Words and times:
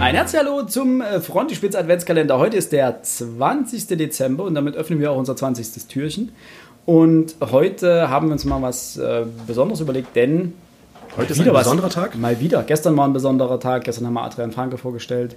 Ein 0.00 0.14
herzlich 0.16 0.40
Hallo 0.40 0.62
zum 0.64 1.00
äh, 1.00 1.20
Frontispitz 1.20 1.74
Adventskalender. 1.74 2.38
Heute 2.38 2.56
ist 2.56 2.72
der 2.72 3.02
20. 3.02 3.86
Dezember 3.86 4.44
und 4.44 4.54
damit 4.54 4.76
öffnen 4.76 5.00
wir 5.00 5.10
auch 5.10 5.16
unser 5.16 5.34
20. 5.34 5.88
Türchen. 5.88 6.32
Und 6.86 7.36
heute 7.40 8.10
haben 8.10 8.28
wir 8.28 8.32
uns 8.32 8.44
mal 8.44 8.60
was 8.60 8.96
äh, 8.96 9.24
Besonderes 9.46 9.80
überlegt, 9.80 10.14
denn 10.14 10.52
Heute 11.16 11.32
ist 11.32 11.40
ein 11.40 11.52
besonderer 11.52 11.90
Tag. 11.90 12.16
Mal 12.16 12.40
wieder. 12.40 12.64
Gestern 12.64 12.96
war 12.96 13.06
ein 13.06 13.12
besonderer 13.12 13.60
Tag. 13.60 13.84
Gestern 13.84 14.06
haben 14.06 14.14
wir 14.14 14.22
Adrian 14.24 14.50
Franke 14.50 14.78
vorgestellt. 14.78 15.36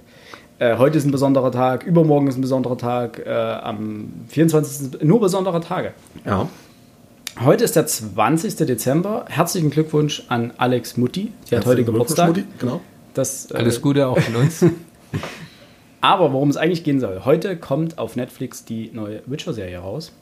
Äh, 0.58 0.76
heute 0.76 0.98
ist 0.98 1.04
ein 1.04 1.12
besonderer 1.12 1.52
Tag. 1.52 1.84
Übermorgen 1.84 2.26
ist 2.26 2.36
ein 2.36 2.40
besonderer 2.40 2.76
Tag. 2.76 3.24
Äh, 3.24 3.30
am 3.30 4.12
24. 4.28 4.92
ist 4.92 5.04
nur 5.04 5.20
besondere 5.20 5.60
Tage. 5.60 5.92
Ja. 6.26 6.48
Heute 7.44 7.62
ist 7.62 7.76
der 7.76 7.86
20. 7.86 8.56
Dezember. 8.56 9.24
Herzlichen 9.28 9.70
Glückwunsch 9.70 10.24
an 10.28 10.52
Alex 10.56 10.96
Mutti. 10.96 11.32
Die 11.48 11.56
hat 11.56 11.66
heute 11.66 11.84
Geburtstag. 11.84 12.28
Mutti. 12.28 12.44
Genau. 12.58 12.80
Das, 13.14 13.50
äh, 13.52 13.54
Alles 13.54 13.80
Gute 13.80 14.08
auch 14.08 14.18
von 14.18 14.36
uns. 14.36 14.64
Aber 16.00 16.32
worum 16.32 16.50
es 16.50 16.56
eigentlich 16.56 16.82
gehen 16.82 16.98
soll. 16.98 17.22
Heute 17.24 17.56
kommt 17.56 17.98
auf 17.98 18.16
Netflix 18.16 18.64
die 18.64 18.90
neue 18.92 19.22
Witcher-Serie 19.26 19.78
raus. 19.78 20.12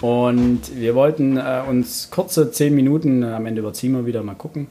Und 0.00 0.60
wir 0.76 0.94
wollten 0.94 1.38
äh, 1.38 1.62
uns 1.68 2.10
kurze 2.10 2.52
10 2.52 2.72
Minuten, 2.72 3.24
äh, 3.24 3.26
am 3.26 3.46
Ende 3.46 3.62
überziehen 3.62 3.94
wir 3.94 4.06
wieder, 4.06 4.22
mal 4.22 4.34
gucken, 4.34 4.68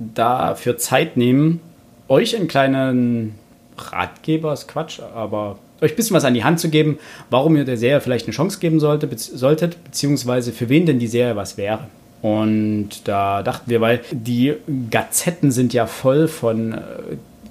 dafür 0.00 0.78
Zeit 0.78 1.16
nehmen, 1.16 1.60
euch 2.08 2.34
einen 2.34 2.48
kleinen 2.48 3.36
Ratgeber, 3.78 4.52
ist 4.52 4.66
Quatsch, 4.66 5.00
aber 5.00 5.58
euch 5.80 5.92
ein 5.92 5.96
bisschen 5.96 6.16
was 6.16 6.24
an 6.24 6.34
die 6.34 6.44
Hand 6.44 6.60
zu 6.60 6.68
geben, 6.68 6.98
warum 7.30 7.56
ihr 7.56 7.64
der 7.64 7.76
Serie 7.76 8.00
vielleicht 8.00 8.26
eine 8.26 8.34
Chance 8.34 8.58
geben 8.58 8.80
sollte, 8.80 9.06
bezieh 9.06 9.36
solltet, 9.36 9.82
beziehungsweise 9.84 10.52
für 10.52 10.68
wen 10.68 10.86
denn 10.86 10.98
die 10.98 11.06
Serie 11.06 11.36
was 11.36 11.56
wäre. 11.56 11.86
Und 12.22 13.06
da 13.06 13.42
dachten 13.42 13.70
wir, 13.70 13.80
weil 13.80 14.00
die 14.10 14.54
Gazetten 14.90 15.50
sind 15.50 15.74
ja 15.74 15.86
voll 15.86 16.26
von 16.26 16.72
äh, 16.72 16.78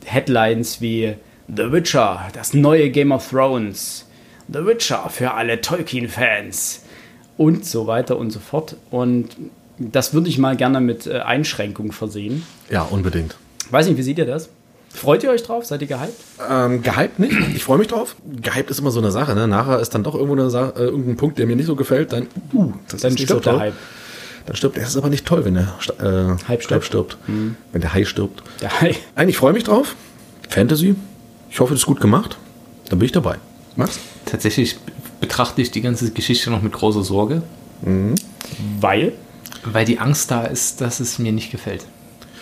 Headlines 0.06 0.82
wie 0.82 1.14
The 1.48 1.72
Witcher, 1.72 2.28
das 2.34 2.54
neue 2.54 2.90
Game 2.90 3.12
of 3.12 3.30
Thrones, 3.30 4.08
The 4.52 4.66
Witcher 4.66 5.10
für 5.10 5.34
alle 5.34 5.62
Tolkien-Fans 5.62 6.84
und 7.38 7.66
so 7.66 7.86
weiter 7.88 8.18
und 8.18 8.32
so 8.32 8.40
fort. 8.40 8.76
Und 8.90 9.30
das 9.78 10.14
würde 10.14 10.30
ich 10.30 10.38
mal 10.38 10.56
gerne 10.56 10.82
mit 10.82 11.06
äh, 11.06 11.20
Einschränkungen 11.20 11.92
versehen. 11.92 12.44
Ja, 12.70 12.84
unbedingt. 12.84 13.36
Weiß 13.70 13.88
nicht, 13.88 13.98
wie 13.98 14.04
seht 14.04 14.18
ihr 14.18 14.26
das? 14.26 14.50
Freut 14.94 15.24
ihr 15.24 15.32
euch 15.32 15.44
drauf? 15.44 15.66
Seid 15.66 15.82
ihr 15.82 15.88
gehypt? 15.88 16.14
Ähm, 16.50 16.82
gehypt 16.84 17.20
nicht. 17.20 17.36
Ich 17.56 17.64
freue 17.64 17.78
mich 17.80 17.88
drauf. 17.88 18.16
Gehypt 18.42 18.70
ist 18.70 18.80
immer 18.80 18.92
so 18.92 19.00
eine 19.00 19.12
Sache. 19.12 19.34
Ne? 19.36 19.48
Nachher 19.48 19.80
ist 19.80 19.90
dann 19.96 20.04
doch 20.04 20.14
irgendwo 20.14 20.34
eine 20.34 20.50
Sa 20.50 20.70
äh, 20.70 20.84
irgendein 20.84 21.18
Punkt, 21.18 21.40
der 21.40 21.48
mir 21.48 21.56
nicht 21.56 21.66
so 21.66 21.76
gefällt. 21.76 22.14
Dann, 22.14 22.28
uh, 22.54 22.74
das 22.88 23.02
Dann 23.02 23.12
ist 23.12 23.20
nicht 23.20 23.24
stirbt 23.26 23.44
so 23.46 23.50
der 23.50 23.54
toll. 23.54 23.60
Hype. 23.60 23.74
Dann 24.46 24.56
stirbt 24.56 24.78
er. 24.78 24.84
Es 24.84 24.90
ist 24.90 24.98
aber 24.98 25.10
nicht 25.10 25.26
toll, 25.26 25.46
wenn 25.46 25.56
der 25.56 25.74
äh, 26.00 26.48
Hype 26.48 26.64
stirbt. 26.64 26.86
stirbt. 26.86 27.18
Wenn 27.28 27.82
der 27.82 27.94
Hai 27.94 28.06
stirbt. 28.06 28.44
Der 28.62 28.82
Hype. 28.82 28.96
Nein, 29.16 29.30
ich 29.30 29.38
freue 29.38 29.54
mich 29.54 29.64
drauf. 29.64 29.96
Fantasy. 30.50 30.96
Ich 31.50 31.60
hoffe, 31.60 31.74
das 31.74 31.82
ist 31.82 31.86
gut 31.88 32.00
gemacht. 32.00 32.38
Dann 32.90 33.00
bin 33.00 33.06
ich 33.08 33.12
dabei. 33.12 33.38
Max? 33.76 34.00
Tatsächlich 34.26 34.78
betrachte 35.20 35.62
ich 35.62 35.72
die 35.72 35.82
ganze 35.82 36.12
Geschichte 36.12 36.52
noch 36.52 36.62
mit 36.62 36.74
großer 36.74 37.04
Sorge, 37.04 37.42
Weil? 38.80 39.14
weil 39.66 39.86
die 39.86 40.00
Angst 40.00 40.30
da 40.32 40.44
ist, 40.44 40.82
dass 40.82 41.00
es 41.00 41.18
mir 41.20 41.32
nicht 41.32 41.52
gefällt. 41.52 41.86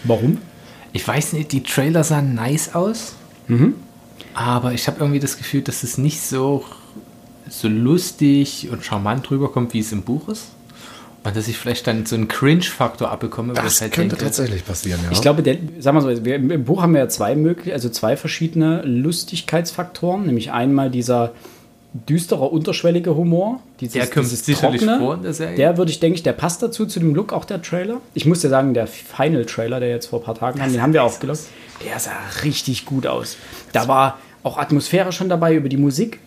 Warum? 0.03 0.39
Ich 0.93 1.07
weiß 1.07 1.33
nicht, 1.33 1.51
die 1.51 1.63
Trailer 1.63 2.03
sahen 2.03 2.35
nice 2.35 2.75
aus, 2.75 3.13
aber 4.33 4.73
ich 4.73 4.87
habe 4.87 4.99
irgendwie 4.99 5.19
das 5.19 5.37
Gefühl, 5.37 5.61
dass 5.61 5.83
es 5.83 5.97
nicht 5.97 6.21
so, 6.21 6.65
so 7.49 7.67
lustig 7.67 8.69
und 8.71 8.83
charmant 8.83 9.29
rüberkommt, 9.31 9.73
wie 9.73 9.79
es 9.79 9.91
im 9.91 10.03
Buch 10.03 10.27
ist. 10.29 10.51
Und 11.23 11.35
dass 11.35 11.47
ich 11.47 11.57
vielleicht 11.57 11.85
dann 11.85 12.05
so 12.07 12.15
einen 12.15 12.27
Cringe-Faktor 12.27 13.11
abbekomme, 13.11 13.55
weil 13.55 13.63
Das 13.63 13.75
ich 13.75 13.81
halt 13.81 13.93
könnte 13.93 14.15
denke, 14.15 14.25
tatsächlich 14.25 14.65
passieren, 14.65 14.99
ja. 15.03 15.11
Ich 15.11 15.21
glaube, 15.21 15.43
der, 15.43 15.57
sagen 15.79 15.97
wir 15.97 16.15
so, 16.15 16.25
wir, 16.25 16.35
im 16.35 16.63
Buch 16.65 16.81
haben 16.81 16.93
wir 16.93 17.01
ja 17.01 17.09
zwei 17.09 17.35
möglich, 17.35 17.73
also 17.73 17.89
zwei 17.89 18.17
verschiedene 18.17 18.81
Lustigkeitsfaktoren, 18.81 20.25
nämlich 20.25 20.51
einmal 20.51 20.89
dieser 20.89 21.33
düstere, 21.93 22.45
unterschwellige 22.45 23.15
Humor, 23.15 23.59
dieses, 23.79 23.93
Der 23.93 24.07
kommt 24.07 24.25
dieses 24.25 24.45
sicherlich 24.45 24.83
vor 24.83 25.15
in 25.15 25.23
der 25.23 25.33
Serie. 25.33 25.55
Der 25.57 25.77
würde 25.77 25.91
ich, 25.91 25.99
denke 25.99 26.15
ich, 26.15 26.23
der 26.23 26.33
passt 26.33 26.63
dazu, 26.63 26.85
zu 26.85 26.99
dem 26.99 27.13
Look 27.13 27.33
auch 27.33 27.43
der 27.43 27.61
Trailer. 27.61 27.97
Ich 28.13 28.25
muss 28.25 28.39
dir 28.41 28.49
sagen, 28.49 28.73
der 28.73 28.87
Final-Trailer, 28.87 29.79
der 29.79 29.89
jetzt 29.89 30.07
vor 30.07 30.19
ein 30.19 30.25
paar 30.25 30.35
Tagen 30.35 30.59
kam, 30.59 30.71
den 30.71 30.81
haben 30.81 30.93
wir 30.93 31.03
aufgelockt, 31.03 31.41
der 31.85 31.99
sah 31.99 32.11
richtig 32.43 32.85
gut 32.85 33.07
aus. 33.07 33.35
Da 33.73 33.87
war 33.87 34.19
auch 34.43 34.57
Atmosphäre 34.57 35.11
schon 35.11 35.27
dabei 35.27 35.53
über 35.53 35.67
die 35.67 35.77
Musik. 35.77 36.19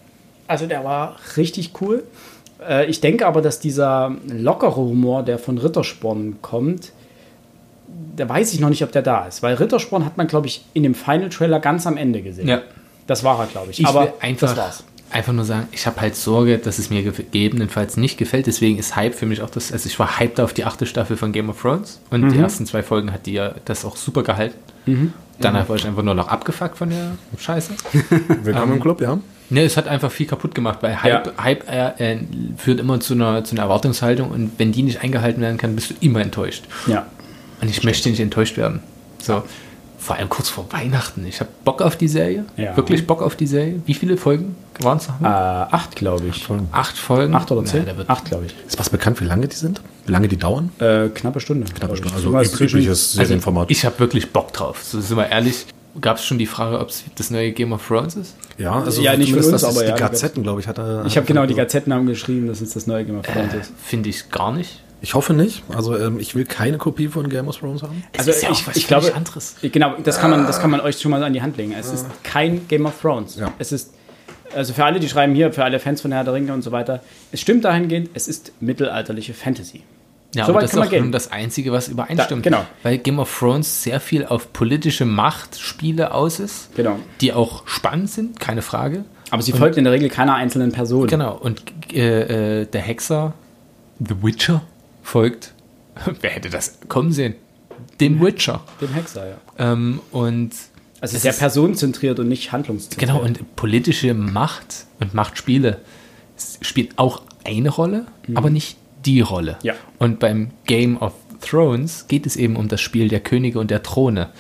Also 0.47 0.67
der 0.67 0.85
war 0.85 1.17
richtig 1.37 1.73
cool. 1.81 2.05
Äh, 2.67 2.87
Ich 2.87 3.01
denke 3.01 3.27
aber, 3.27 3.41
dass 3.41 3.59
dieser 3.59 4.15
lockere 4.29 4.77
Humor, 4.77 5.23
der 5.23 5.39
von 5.39 5.57
Rittersporn 5.57 6.37
kommt, 6.43 6.93
da 8.17 8.29
weiß 8.29 8.53
ich 8.53 8.61
noch 8.61 8.69
nicht, 8.69 8.85
ob 8.85 8.93
der 8.93 9.03
da 9.03 9.27
ist. 9.27 9.43
Weil 9.43 9.55
Rittersporn 9.55 10.05
hat 10.05 10.17
man, 10.19 10.27
glaube 10.27 10.47
ich, 10.47 10.65
in 10.75 10.83
dem 10.83 10.95
Final-Trailer 10.95 11.61
ganz 11.61 11.87
am 11.87 11.97
Ende 11.97 12.21
gesehen. 12.21 12.49
Ja. 12.49 12.61
Das 13.07 13.25
war 13.25 13.39
er, 13.41 13.47
glaube 13.47 13.71
ich. 13.71 13.81
Ich 13.81 13.87
aber 13.87 14.03
will 14.03 14.13
einfach, 14.21 14.49
das 14.49 14.57
war's. 14.57 14.85
Einfach 15.15 15.33
nur 15.33 15.45
sagen, 15.45 15.69
ich 15.73 15.87
habe 15.87 16.01
halt 16.01 16.17
Sorge, 16.17 16.59
dass 16.59 16.79
es 16.79 16.91
mir 16.91 17.03
gegebenenfalls 17.03 17.97
nicht 17.97 18.19
gefällt. 18.19 18.47
Deswegen 18.47 18.79
ist 18.79 18.97
Hype 18.97 19.15
für 19.15 19.27
mich 19.27 19.41
auch 19.43 19.51
das. 19.51 19.73
Also 19.73 19.87
ich 19.89 19.99
war 19.99 20.19
hyped 20.19 20.41
auf 20.41 20.53
die 20.53 20.65
achte 20.65 20.87
Staffel 20.87 21.17
von 21.17 21.33
Game 21.33 21.49
of 21.49 21.61
Thrones 21.63 22.01
und 22.11 22.23
Mhm. 22.23 22.33
die 22.33 22.39
ersten 22.39 22.67
zwei 22.67 22.83
Folgen 22.83 23.13
hat 23.13 23.27
die 23.27 23.33
ja 23.35 23.55
das 23.65 23.85
auch 23.85 23.97
super 23.97 24.23
gehalten. 24.23 24.57
Danach 25.41 25.69
war 25.69 25.77
ich 25.77 25.87
einfach 25.87 26.03
nur 26.03 26.15
noch 26.15 26.29
abgefuckt 26.29 26.77
von 26.77 26.91
der 26.91 27.13
Scheiße. 27.39 27.73
Willkommen 28.43 28.75
im 28.75 28.81
Club, 28.81 29.01
ja. 29.01 29.19
Ne, 29.51 29.63
es 29.65 29.77
hat 29.77 29.89
einfach 29.89 30.11
viel 30.11 30.27
kaputt 30.27 30.55
gemacht, 30.55 30.79
weil 30.83 31.03
Hype, 31.03 31.27
Ja. 31.27 31.43
Hype 31.43 31.69
äh, 31.71 32.13
äh, 32.15 32.19
führt 32.57 32.81
immer 32.81 32.99
zu 33.01 33.15
einer, 33.15 33.45
zu 33.45 33.55
einer 33.55 33.63
Erwartungshaltung 33.63 34.31
und 34.31 34.53
wenn 34.59 34.73
die 34.73 34.83
nicht 34.83 35.03
eingehalten 35.03 35.41
werden 35.43 35.59
kann, 35.59 35.75
bist 35.75 35.91
du 35.91 35.95
immer 36.01 36.21
enttäuscht. 36.23 36.65
Ja. 36.87 37.07
Und 37.61 37.69
ich 37.71 37.83
möchte 37.85 38.09
nicht 38.11 38.21
enttäuscht 38.21 38.57
werden. 38.57 38.81
So. 39.23 39.43
Vor 40.05 40.17
allem 40.17 40.29
kurz 40.29 40.51
vor 40.51 40.67
Weihnachten. 40.71 41.27
Ich 41.27 41.41
habe 41.41 41.49
Bock 41.65 41.81
auf 41.81 41.97
die 41.97 42.09
Serie. 42.09 42.45
Ja. 42.59 42.77
Wirklich 42.77 43.07
Bock 43.07 43.23
auf 43.23 43.37
die 43.37 43.47
Serie. 43.47 43.81
Wie 43.87 43.95
viele 43.95 44.19
Folgen 44.19 44.55
waren 44.81 44.99
es? 44.99 45.07
Äh, 45.07 45.25
acht, 45.25 45.97
glaube 45.97 46.27
ich. 46.27 46.47
Acht 46.73 46.99
Folgen. 46.99 47.35
Acht 47.35 47.51
oder 47.51 47.63
Ja, 47.63 47.67
zehn? 47.67 47.87
wird 47.97 48.11
acht, 48.11 48.27
glaube 48.27 48.45
ich. 48.45 48.55
Ist 48.67 48.79
was 48.79 48.91
bekannt, 48.91 49.19
wie 49.23 49.25
lange 49.25 49.49
die 49.49 49.57
sind? 49.57 49.81
Wie 50.05 50.13
lange 50.13 50.29
die 50.29 50.37
dauern? 50.37 50.71
Äh, 50.79 51.09
knappe 51.09 51.41
Stunde. 51.41 51.67
Knappe. 51.73 51.97
Stunde. 51.97 52.15
Also 52.17 52.29
übliches 52.63 52.89
Also 53.17 53.23
Serienformat. 53.23 53.71
ich 53.71 53.87
habe 53.87 53.99
wirklich 53.99 54.31
Bock 54.31 54.53
drauf. 54.53 54.83
So 54.85 55.01
sind 55.01 55.17
wir 55.17 55.27
ehrlich. 55.31 55.65
Gab 56.03 56.19
es 56.19 56.25
schon 56.27 56.37
die 56.39 56.47
Frage, 56.47 56.81
ob 56.81 56.91
es 56.91 57.05
das 57.15 57.31
neue 57.31 57.53
Game 57.53 57.73
of 57.73 57.87
Thrones 57.87 58.17
ist? 58.17 58.35
ja, 58.59 58.73
also 58.75 59.01
Ja, 59.01 59.17
nicht 59.17 59.33
uns, 59.33 59.49
das 59.49 59.63
ist 59.63 59.69
aber 59.69 59.85
die 59.85 59.89
ja, 59.89 59.95
die 59.95 60.01
Gazetten, 60.03 60.43
glaube 60.43 60.61
ich, 60.61 60.69
hat 60.69 60.77
er. 60.77 61.07
Ich 61.07 61.17
habe 61.17 61.27
genau 61.27 61.47
die 61.47 61.55
Gazetten 61.55 61.95
haben 61.95 62.05
geschrieben, 62.07 62.47
dass 62.47 62.61
es 62.61 62.75
das 62.75 62.87
neue 62.87 63.07
Game 63.07 63.19
of 63.19 63.25
Thrones 63.27 63.55
Äh, 63.55 63.61
ist. 63.61 63.73
Finde 63.83 64.11
ich 64.11 64.29
gar 64.31 64.53
nicht. 64.53 64.83
Ich 65.05 65.15
hoffe 65.15 65.35
nicht. 65.35 65.63
Also 65.69 65.97
ähm, 65.99 66.19
ich 66.19 66.35
will 66.35 66.47
keine 66.47 66.79
Kopie 66.79 67.09
von 67.09 67.29
Game 67.29 67.47
of 67.47 67.59
Thrones 67.59 67.83
haben. 67.83 68.03
Es 68.13 68.21
Also 68.21 68.31
ist 68.31 68.43
ja 68.43 68.51
ich, 68.51 68.65
ich 68.77 68.87
glaube, 68.89 69.15
anderes. 69.15 69.57
genau, 69.61 69.95
das 70.03 70.19
kann 70.19 70.31
man, 70.31 70.47
das 70.47 70.61
kann 70.61 70.71
man 70.71 70.81
euch 70.81 70.99
schon 70.99 71.11
mal 71.11 71.23
an 71.23 71.33
die 71.35 71.43
Hand 71.43 71.57
legen. 71.59 71.75
Es 71.79 71.93
ist 71.93 72.07
kein 72.23 72.67
Game 72.69 72.87
of 72.87 73.01
Thrones. 73.01 73.37
Ja. 73.37 73.53
Es 73.59 73.71
ist 73.71 73.93
also 74.55 74.73
für 74.73 74.85
alle, 74.85 75.01
die 75.01 75.09
schreiben 75.09 75.35
hier, 75.35 75.53
für 75.53 75.63
alle 75.65 75.79
Fans 75.79 76.01
von 76.01 76.11
Herr 76.13 76.25
der 76.25 76.33
Ringe 76.33 76.53
und 76.55 76.63
so 76.63 76.73
weiter, 76.73 77.03
es 77.33 77.41
stimmt 77.41 77.65
dahingehend, 77.65 78.11
es 78.15 78.29
ist 78.29 78.53
mittelalterliche 78.61 79.35
Fantasy. 79.35 79.83
Ja, 80.35 80.47
So 80.47 80.53
aber 80.53 80.63
das 80.63 80.71
kann 80.71 80.79
ist 80.79 80.81
man 80.81 80.87
auch 80.87 80.91
gehen. 80.91 81.03
schon 81.05 81.13
das 81.13 81.31
Einzige, 81.33 81.71
was 81.73 81.89
übereinstimmt. 81.89 82.47
Da- 82.47 82.51
genau. 82.51 82.65
Weil 82.83 82.99
Game 82.99 83.19
of 83.19 83.37
Thrones 83.39 83.83
sehr 83.83 84.01
viel 84.01 84.25
auf 84.25 84.53
politische 84.53 85.05
Machtspiele 85.05 86.13
aus 86.15 86.39
ist, 86.41 86.75
Genau. 86.77 86.99
die 87.21 87.33
auch 87.33 87.67
spannend 87.69 88.11
sind, 88.11 88.41
keine 88.41 88.63
Frage. 88.63 89.05
Aber 89.31 89.43
sie 89.43 89.53
folgt 89.53 89.77
in 89.77 89.85
der 89.85 89.93
Regel 89.93 90.09
keiner 90.09 90.35
einzelnen 90.35 90.73
Person. 90.73 91.09
Genau, 91.09 91.35
und 91.37 91.63
äh, 91.93 92.63
äh, 92.63 92.67
der 92.67 92.81
Hexer, 92.81 93.33
The 94.01 94.23
Witcher, 94.23 94.63
folgt, 95.05 95.55
wer 96.21 96.31
hätte 96.31 96.51
das 96.51 96.79
kommen 96.89 97.13
sehen? 97.13 97.37
Dem 98.01 98.21
Witcher. 98.21 98.63
Dem 98.81 98.93
Hexer, 98.93 99.29
ja. 99.29 99.37
Ähm, 99.59 100.01
und 100.11 100.51
Also 101.01 101.17
sehr 101.19 101.33
personenzentriert 101.33 102.19
und 102.19 102.29
nicht 102.29 102.51
handlungszentriert. 102.51 103.09
genau, 103.09 103.23
und 103.23 103.55
politische 103.55 104.15
Macht 104.15 104.87
und 104.99 105.15
Machtspiele 105.15 105.81
spielt 106.61 106.99
auch 106.99 107.23
eine 107.45 107.69
Rolle, 107.69 108.07
aber 108.35 108.51
nicht 108.51 108.77
die 109.05 109.21
Rolle. 109.21 109.53
Mhm. 109.61 109.67
Ja. 109.67 109.75
Und 110.01 110.19
beim 110.19 110.51
Game 110.67 110.97
of 110.97 111.13
Thrones 111.41 112.07
geht 112.09 112.27
es 112.27 112.37
eben 112.37 112.57
um 112.57 112.67
das 112.69 112.81
Spiel 112.81 113.09
der 113.09 113.21
Könige 113.21 113.61
und 113.61 113.71
der 113.71 113.83
Throne. 113.83 114.31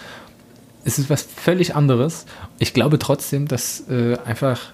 Es 0.84 0.98
ist 0.98 1.10
was 1.10 1.22
völlig 1.22 1.76
anderes. 1.76 2.26
Ich 2.58 2.74
glaube 2.74 2.98
trotzdem, 2.98 3.46
dass 3.46 3.88
äh, 3.88 4.16
einfach 4.24 4.72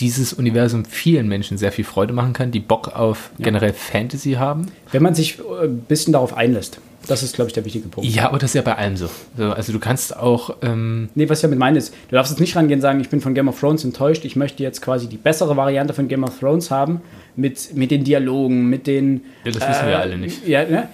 dieses 0.00 0.32
Universum 0.32 0.84
vielen 0.84 1.28
Menschen 1.28 1.58
sehr 1.58 1.72
viel 1.72 1.84
Freude 1.84 2.12
machen 2.12 2.32
kann, 2.32 2.50
die 2.50 2.60
Bock 2.60 2.88
auf 2.94 3.30
generell 3.38 3.72
Fantasy 3.72 4.32
haben. 4.32 4.66
Wenn 4.92 5.02
man 5.02 5.14
sich 5.14 5.38
äh, 5.38 5.64
ein 5.64 5.80
bisschen 5.80 6.12
darauf 6.12 6.36
einlässt. 6.36 6.78
Das 7.06 7.22
ist, 7.22 7.36
glaube 7.36 7.48
ich, 7.48 7.54
der 7.54 7.64
wichtige 7.64 7.88
Punkt. 7.88 8.10
Ja, 8.10 8.26
aber 8.26 8.38
das 8.38 8.50
ist 8.50 8.54
ja 8.54 8.62
bei 8.62 8.74
allem 8.74 8.96
so. 8.96 9.08
so 9.36 9.44
also 9.52 9.72
du 9.72 9.78
kannst 9.78 10.16
auch 10.16 10.56
ähm, 10.62 11.08
Nee, 11.14 11.28
was 11.28 11.38
ich 11.38 11.42
damit 11.42 11.58
meine 11.58 11.78
ist, 11.78 11.94
du 12.08 12.16
darfst 12.16 12.32
jetzt 12.32 12.40
nicht 12.40 12.56
rangehen 12.56 12.78
und 12.78 12.82
sagen, 12.82 12.98
ich 13.00 13.08
bin 13.08 13.20
von 13.20 13.32
Game 13.32 13.46
of 13.46 13.60
Thrones 13.60 13.84
enttäuscht, 13.84 14.24
ich 14.24 14.34
möchte 14.34 14.64
jetzt 14.64 14.82
quasi 14.82 15.06
die 15.06 15.16
bessere 15.16 15.56
Variante 15.56 15.94
von 15.94 16.08
Game 16.08 16.24
of 16.24 16.38
Thrones 16.40 16.70
haben, 16.70 17.00
mit, 17.36 17.74
mit 17.76 17.92
den 17.92 18.02
Dialogen, 18.02 18.68
mit 18.68 18.88
den... 18.88 19.22
Ja, 19.44 19.52
das 19.52 19.68
wissen 19.68 19.86
wir 19.86 19.98
alle 20.00 20.18
nicht. 20.18 20.46
Ja, 20.48 20.64
ne? 20.64 20.88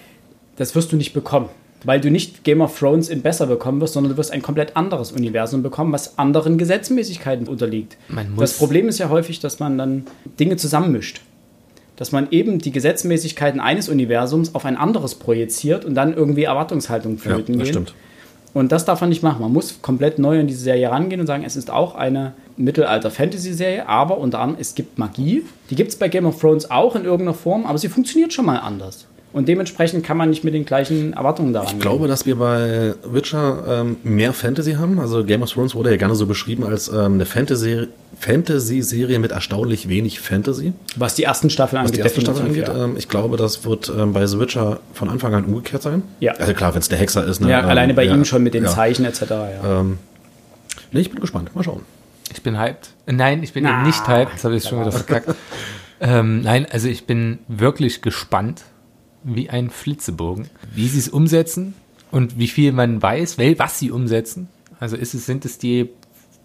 Das 0.57 0.75
wirst 0.75 0.93
du 0.93 0.97
nicht 0.97 1.15
bekommen. 1.15 1.49
Weil 1.85 2.01
du 2.01 2.11
nicht 2.11 2.45
Game 2.45 2.61
of 2.61 2.79
Thrones 2.79 3.09
in 3.09 3.23
besser 3.23 3.47
bekommen 3.47 3.81
wirst, 3.81 3.95
sondern 3.95 4.13
du 4.13 4.17
wirst 4.19 4.31
ein 4.31 4.43
komplett 4.43 4.77
anderes 4.77 5.11
Universum 5.13 5.63
bekommen, 5.63 5.93
was 5.93 6.19
anderen 6.19 6.59
Gesetzmäßigkeiten 6.59 7.49
unterliegt. 7.49 7.97
Man 8.09 8.31
muss- 8.33 8.41
das 8.41 8.53
Problem 8.59 8.89
ist 8.89 8.99
ja 8.99 9.09
häufig, 9.09 9.41
dass 9.41 9.59
man 9.59 9.79
dann 9.79 10.05
Dinge 10.39 10.57
zusammenmischt. 10.57 11.21
dass 11.97 12.11
man 12.11 12.29
eben 12.31 12.59
die 12.59 12.73
Gesetzmäßigkeiten 12.73 13.61
eines 13.61 13.89
Universums 13.89 14.55
auf 14.57 14.65
ein 14.65 14.77
anderes 14.77 15.15
projiziert 15.15 15.85
und 15.85 15.95
dann 15.95 16.15
irgendwie 16.15 16.45
Erwartungshaltung 16.45 17.13
Ja, 17.17 17.21
flöten 17.21 17.59
das 17.59 17.65
gehen. 17.65 17.73
stimmt. 17.75 17.95
Und 18.55 18.73
das 18.73 18.85
darf 18.87 19.01
man 19.03 19.11
nicht 19.11 19.23
machen. 19.23 19.41
Man 19.43 19.53
muss 19.53 19.81
komplett 19.83 20.19
neu 20.19 20.41
an 20.41 20.47
diese 20.47 20.63
Serie 20.63 20.91
rangehen 20.91 21.21
und 21.21 21.27
sagen, 21.27 21.45
es 21.47 21.55
ist 21.55 21.71
auch 21.71 21.95
eine 21.95 22.33
Mittelalter-Fantasy-Serie, 22.57 23.89
aber 23.89 24.19
unter 24.19 24.41
anderem, 24.41 24.61
es 24.61 24.75
gibt 24.75 24.99
Magie. 24.99 25.45
Die 25.71 25.75
gibt 25.75 25.91
es 25.91 25.97
bei 25.97 26.09
Game 26.09 26.27
of 26.27 26.41
Thrones 26.41 26.71
auch 26.71 26.95
in 26.97 27.05
irgendeiner 27.05 27.35
Form, 27.35 27.67
aber 27.67 27.79
sie 27.79 27.89
funktioniert 27.89 28.33
schon 28.33 28.47
mal 28.47 28.57
anders. 28.59 29.07
Und 29.33 29.49
dementsprechend 29.49 30.05
kann 30.05 30.17
man 30.17 30.29
nicht 30.29 30.45
mit 30.45 30.53
den 30.53 30.67
gleichen 30.67 31.15
Erwartungen 31.15 31.53
daran 31.53 31.69
Ich 31.75 31.81
glaube, 31.81 32.07
dass 32.07 32.27
wir 32.27 32.37
bei 32.37 32.95
Witcher 33.05 33.65
ähm, 33.67 33.97
mehr 34.03 34.33
Fantasy 34.33 34.75
haben. 34.75 34.99
Also 34.99 35.25
Game 35.25 35.43
of 35.43 35.51
Thrones 35.51 35.75
wurde 35.75 35.91
ja 35.91 35.97
gerne 35.97 36.15
so 36.15 36.27
beschrieben 36.27 36.65
als 36.65 36.89
ähm, 36.89 37.15
eine 37.15 37.25
Fantasy- 37.25 37.89
Fantasy-Serie 38.21 39.19
mit 39.19 39.33
erstaunlich 39.33 39.89
wenig 39.89 40.21
Fantasy. 40.21 40.75
Was 40.97 41.15
die 41.15 41.25
ersten 41.25 41.51
Staffeln 41.51 41.83
Was 41.83 41.91
angeht. 41.91 41.99
die 41.99 42.03
erste 42.03 42.21
Staffel 42.21 42.47
angeht, 42.47 42.69
ja. 42.69 42.85
ähm, 42.85 42.97
ich 42.97 43.09
glaube, 43.09 43.37
das 43.37 43.65
wird 43.65 43.91
ähm, 43.97 44.13
bei 44.13 44.27
The 44.27 44.39
Witcher 44.39 44.81
von 44.93 45.09
Anfang 45.09 45.35
an 45.35 45.45
umgekehrt 45.45 45.83
sein. 45.83 46.03
Ja. 46.21 46.33
Also 46.35 46.53
klar, 46.53 46.75
wenn 46.75 46.81
es 46.81 46.89
der 46.89 46.99
Hexer 46.99 47.27
ist. 47.27 47.41
Ne, 47.41 47.51
ja, 47.51 47.61
ähm, 47.61 47.69
alleine 47.69 47.95
bei 47.95 48.05
ja, 48.05 48.15
ihm 48.15 48.25
schon 48.25 48.43
mit 48.43 48.55
den 48.55 48.65
ja. 48.65 48.71
Zeichen 48.71 49.05
etc. 49.05 49.23
Ja. 49.31 49.81
Ähm, 49.81 49.99
nee, 50.93 51.01
ich 51.01 51.11
bin 51.11 51.21
gespannt. 51.21 51.55
Mal 51.55 51.65
schauen. 51.65 51.83
Ich 52.33 52.43
bin 52.43 52.59
hyped. 52.59 52.91
Nein, 53.07 53.43
ich 53.43 53.53
bin 53.53 53.65
Na, 53.65 53.71
eben 53.79 53.83
nicht 53.87 54.07
hyped. 54.07 54.35
Das 54.35 54.45
habe 54.45 54.57
ich 54.57 54.65
schon 54.65 54.81
wieder 54.81 54.93
verkackt. 54.93 55.35
ähm, 56.01 56.43
nein, 56.43 56.67
also 56.71 56.89
ich 56.89 57.07
bin 57.07 57.39
wirklich 57.49 58.03
gespannt, 58.03 58.63
wie 59.25 59.51
ein 59.51 59.71
Flitzebogen, 59.71 60.49
wie 60.75 60.89
sie 60.89 60.99
es 60.99 61.09
umsetzen 61.09 61.75
und 62.11 62.39
wie 62.39 62.49
viel 62.49 62.73
man 62.73 63.01
weiß, 63.03 63.39
was 63.39 63.79
sie 63.79 63.91
umsetzen. 63.91 64.49
Also 64.81 64.97
ist 64.97 65.15
es, 65.15 65.27
sind 65.27 65.45
es 65.45 65.59
die 65.59 65.89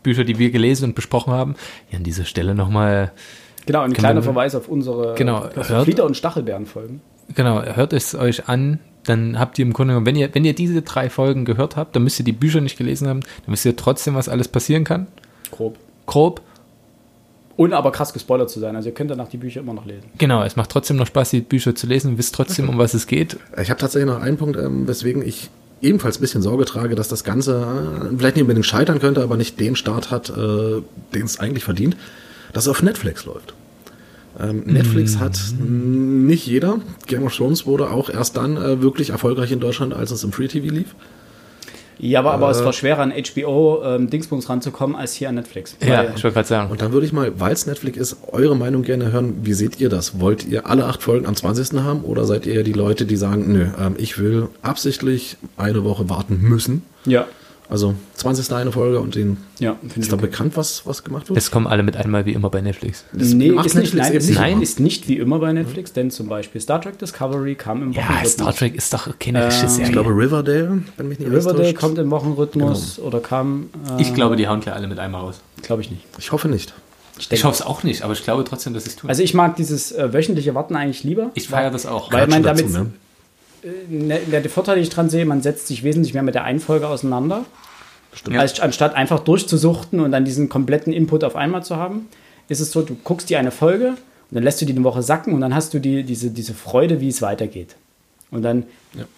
Bücher, 0.03 0.23
die 0.23 0.37
wir 0.39 0.51
gelesen 0.51 0.85
und 0.85 0.95
besprochen 0.95 1.33
haben? 1.33 1.55
Ja, 1.91 1.97
an 1.97 2.03
dieser 2.03 2.25
Stelle 2.25 2.53
nochmal, 2.55 3.11
Genau, 3.65 3.81
ein 3.81 3.93
kleiner 3.93 4.15
man- 4.15 4.23
Verweis 4.23 4.55
auf 4.55 4.67
unsere 4.69 5.15
Genau, 5.15 5.43
hört- 5.53 5.83
Flieder- 5.85 6.05
und 6.05 6.15
Stachelbeeren-Folgen. 6.15 7.01
genau, 7.35 7.61
hört 7.63 7.93
es 7.93 8.15
euch 8.15 8.47
an. 8.47 8.79
Dann 9.05 9.39
habt 9.39 9.57
ihr 9.57 9.65
im 9.65 9.71
Grunde 9.73 9.91
genommen, 9.93 10.05
wenn 10.05 10.15
ihr, 10.17 10.33
wenn 10.35 10.43
ihr 10.45 10.53
diese 10.53 10.81
drei 10.81 11.09
Folgen 11.09 11.45
gehört 11.45 11.77
habt, 11.77 11.95
dann 11.95 12.03
müsst 12.03 12.19
ihr 12.19 12.25
die 12.25 12.33
Bücher 12.33 12.59
nicht 12.61 12.77
gelesen 12.77 13.07
haben, 13.07 13.21
dann 13.21 13.53
wisst 13.53 13.65
ihr 13.65 13.75
trotzdem, 13.75 14.15
was 14.15 14.27
alles 14.29 14.49
passieren 14.49 14.83
kann. 14.83 15.07
Grob. 15.51 15.77
Grob. 16.05 16.41
Ohne 17.57 17.75
aber 17.75 17.91
krass 17.91 18.13
gespoilert 18.13 18.49
zu 18.49 18.59
sein. 18.59 18.75
Also 18.75 18.89
ihr 18.89 18.95
könnt 18.95 19.09
danach 19.09 19.27
die 19.27 19.37
Bücher 19.37 19.61
immer 19.61 19.73
noch 19.73 19.85
lesen. 19.85 20.05
Genau, 20.19 20.43
es 20.43 20.55
macht 20.55 20.69
trotzdem 20.69 20.95
noch 20.95 21.07
Spaß, 21.07 21.31
die 21.31 21.41
Bücher 21.41 21.75
zu 21.75 21.87
lesen, 21.87 22.17
wisst 22.17 22.35
trotzdem, 22.35 22.69
um 22.69 22.77
was 22.77 22.93
es 22.93 23.07
geht. 23.07 23.37
Ich 23.59 23.71
habe 23.71 23.79
tatsächlich 23.79 24.09
noch 24.09 24.21
einen 24.21 24.37
Punkt, 24.37 24.57
ähm, 24.57 24.87
weswegen 24.87 25.23
ich 25.23 25.49
ebenfalls 25.81 26.19
ein 26.19 26.21
bisschen 26.21 26.41
Sorge 26.41 26.65
trage, 26.65 26.95
dass 26.95 27.07
das 27.07 27.23
Ganze 27.23 28.09
äh, 28.11 28.15
vielleicht 28.17 28.35
nicht 28.35 28.43
unbedingt 28.43 28.65
scheitern 28.65 28.99
könnte, 28.99 29.23
aber 29.23 29.37
nicht 29.37 29.59
den 29.59 29.75
Start 29.75 30.11
hat, 30.11 30.29
äh, 30.29 30.81
den 31.13 31.25
es 31.25 31.39
eigentlich 31.39 31.63
verdient, 31.63 31.97
dass 32.53 32.65
es 32.65 32.69
auf 32.69 32.83
Netflix 32.83 33.25
läuft. 33.25 33.53
Ähm, 34.39 34.63
Netflix 34.65 35.17
hat 35.17 35.39
nicht 35.59 36.45
jeder. 36.45 36.79
Game 37.07 37.23
of 37.23 37.35
Thrones 37.35 37.65
wurde 37.65 37.89
auch 37.89 38.09
erst 38.09 38.37
dann 38.37 38.55
äh, 38.57 38.81
wirklich 38.81 39.09
erfolgreich 39.09 39.51
in 39.51 39.59
Deutschland, 39.59 39.93
als 39.93 40.11
es 40.11 40.23
im 40.23 40.31
Free 40.31 40.47
TV 40.47 40.71
lief. 40.73 40.93
Ja, 41.99 42.19
aber, 42.19 42.31
aber 42.33 42.49
es 42.49 42.61
Äh. 42.61 42.65
war 42.65 42.73
schwerer 42.73 43.01
an 43.01 43.11
HBO 43.11 43.81
ähm, 43.83 44.09
Dingsbums 44.09 44.49
ranzukommen 44.49 44.95
als 44.95 45.13
hier 45.13 45.29
an 45.29 45.35
Netflix. 45.35 45.75
Ja, 45.81 45.97
Weil- 45.99 46.13
ich 46.15 46.23
wollte 46.23 46.35
gerade 46.35 46.47
sagen. 46.47 46.71
Und 46.71 46.81
dann 46.81 46.91
würde 46.93 47.05
ich 47.05 47.13
mal, 47.13 47.39
weil 47.39 47.53
es 47.53 47.65
Netflix 47.65 47.97
ist, 47.97 48.17
eure 48.31 48.55
Meinung 48.55 48.83
gerne 48.83 49.11
hören. 49.11 49.35
Wie 49.43 49.53
seht 49.53 49.79
ihr 49.79 49.89
das? 49.89 50.19
Wollt 50.19 50.45
ihr 50.45 50.67
alle 50.67 50.85
acht 50.85 51.01
Folgen 51.01 51.25
am 51.25 51.35
20. 51.35 51.79
haben 51.83 52.01
oder 52.03 52.25
seid 52.25 52.45
ihr 52.45 52.63
die 52.63 52.73
Leute, 52.73 53.05
die 53.05 53.15
sagen, 53.15 53.51
nö, 53.51 53.67
ähm, 53.79 53.95
ich 53.97 54.19
will 54.19 54.47
absichtlich 54.61 55.37
eine 55.57 55.83
Woche 55.83 56.09
warten 56.09 56.39
müssen? 56.41 56.83
ja, 57.05 57.25
Also 57.69 57.95
20. 58.15 58.53
eine 58.53 58.71
Folge 58.71 59.01
und 59.01 59.15
den 59.15 59.37
ja, 59.59 59.73
finde 59.81 59.91
ich 59.95 59.97
ist 60.03 60.11
da 60.11 60.15
okay. 60.15 60.27
bekannt, 60.27 60.55
was, 60.55 60.85
was 60.85 61.03
gemacht 61.03 61.27
wird? 61.27 61.37
Es 61.37 61.51
kommen 61.51 61.67
alle 61.67 61.83
mit 61.83 61.97
einmal 61.97 62.25
wie 62.25 62.31
immer 62.31 62.49
bei 62.49 62.61
Netflix. 62.61 63.03
Das 63.11 63.33
nee, 63.33 63.47
ist 63.49 63.75
nicht, 63.75 63.93
Netflix 63.93 63.93
nein, 63.93 64.07
eben 64.13 64.17
ist, 64.19 64.27
nicht 64.29 64.39
nein 64.39 64.61
ist 64.61 64.79
nicht 64.79 65.07
wie 65.09 65.17
immer 65.17 65.39
bei 65.39 65.51
Netflix, 65.51 65.91
denn 65.91 66.09
zum 66.09 66.29
Beispiel 66.29 66.61
Star 66.61 66.79
Trek 66.79 66.97
Discovery 66.97 67.55
kam 67.55 67.83
im 67.83 67.91
Ja, 67.91 68.03
Wochenrhythmus. 68.03 68.31
Star 68.33 68.53
Trek 68.55 68.75
ist 68.75 68.93
doch 68.93 69.19
keine 69.19 69.43
Ähm, 69.43 69.51
Serie. 69.51 69.85
Ich 69.85 69.91
glaube 69.91 70.11
Riverdale, 70.11 70.81
wenn 70.95 71.07
mich 71.09 71.19
nicht 71.19 71.29
Riverdale 71.29 71.73
kommt 71.73 71.97
im 71.97 72.09
Wochenrhythmus 72.09 72.99
oder 72.99 73.19
kam. 73.19 73.69
Äh, 73.97 74.01
ich 74.01 74.13
glaube, 74.13 74.37
die 74.37 74.47
hauen 74.47 74.61
gleich 74.61 74.75
alle 74.75 74.87
mit 74.87 74.99
einmal 74.99 75.21
raus. 75.21 75.41
Glaube 75.61 75.81
ich 75.81 75.91
nicht. 75.91 76.03
Ich 76.19 76.31
hoffe 76.31 76.47
nicht. 76.47 76.73
denke- 77.17 77.35
Ich 77.35 77.43
hoffe 77.43 77.55
es 77.55 77.61
auch 77.63 77.83
nicht, 77.83 78.01
aber 78.03 78.13
ich 78.13 78.23
glaube 78.23 78.45
trotzdem, 78.45 78.73
dass 78.75 78.85
sie 78.85 78.91
es 78.91 78.95
tun. 78.95 79.09
Also 79.09 79.23
ich 79.23 79.33
mag 79.33 79.57
dieses 79.57 79.91
äh, 79.91 80.13
wöchentliche 80.13 80.55
Warten 80.55 80.75
eigentlich 80.77 81.03
lieber. 81.03 81.31
ich 81.33 81.49
feiere 81.49 81.71
das 81.71 81.85
auch. 81.85 82.13
Weil 82.13 82.27
man 82.27 82.35
Schon 82.35 82.43
damit, 82.43 82.69
ne? 82.71 82.79
ne, 82.79 82.91
der 83.89 84.41
der 84.41 84.49
Vorteil, 84.49 84.75
den 84.75 84.83
ich 84.83 84.89
dran 84.89 85.09
sehe, 85.09 85.25
man 85.25 85.41
setzt 85.41 85.67
sich 85.67 85.83
wesentlich 85.83 86.13
mehr 86.13 86.23
mit 86.23 86.35
der 86.35 86.43
einen 86.43 86.59
Folge 86.59 86.87
auseinander, 86.87 87.45
Stimmt. 88.13 88.37
als 88.37 88.59
anstatt 88.59 88.95
einfach 88.95 89.19
durchzusuchten 89.19 89.99
und 89.99 90.11
dann 90.11 90.25
diesen 90.25 90.49
kompletten 90.49 90.93
Input 90.93 91.23
auf 91.23 91.35
einmal 91.35 91.63
zu 91.63 91.77
haben. 91.77 92.07
Ist 92.49 92.59
es 92.59 92.71
so, 92.71 92.81
du 92.81 92.95
guckst 93.03 93.29
dir 93.29 93.39
eine 93.39 93.51
Folge 93.51 93.89
und 93.89 93.97
dann 94.31 94.43
lässt 94.43 94.61
du 94.61 94.65
die 94.65 94.73
eine 94.73 94.83
Woche 94.83 95.01
sacken 95.01 95.33
und 95.33 95.41
dann 95.41 95.53
hast 95.53 95.73
du 95.73 95.79
die, 95.79 96.03
diese, 96.03 96.31
diese 96.31 96.53
Freude, 96.53 97.01
wie 97.01 97.09
es 97.09 97.21
weitergeht. 97.21 97.75
Und 98.29 98.41
dann, 98.41 98.65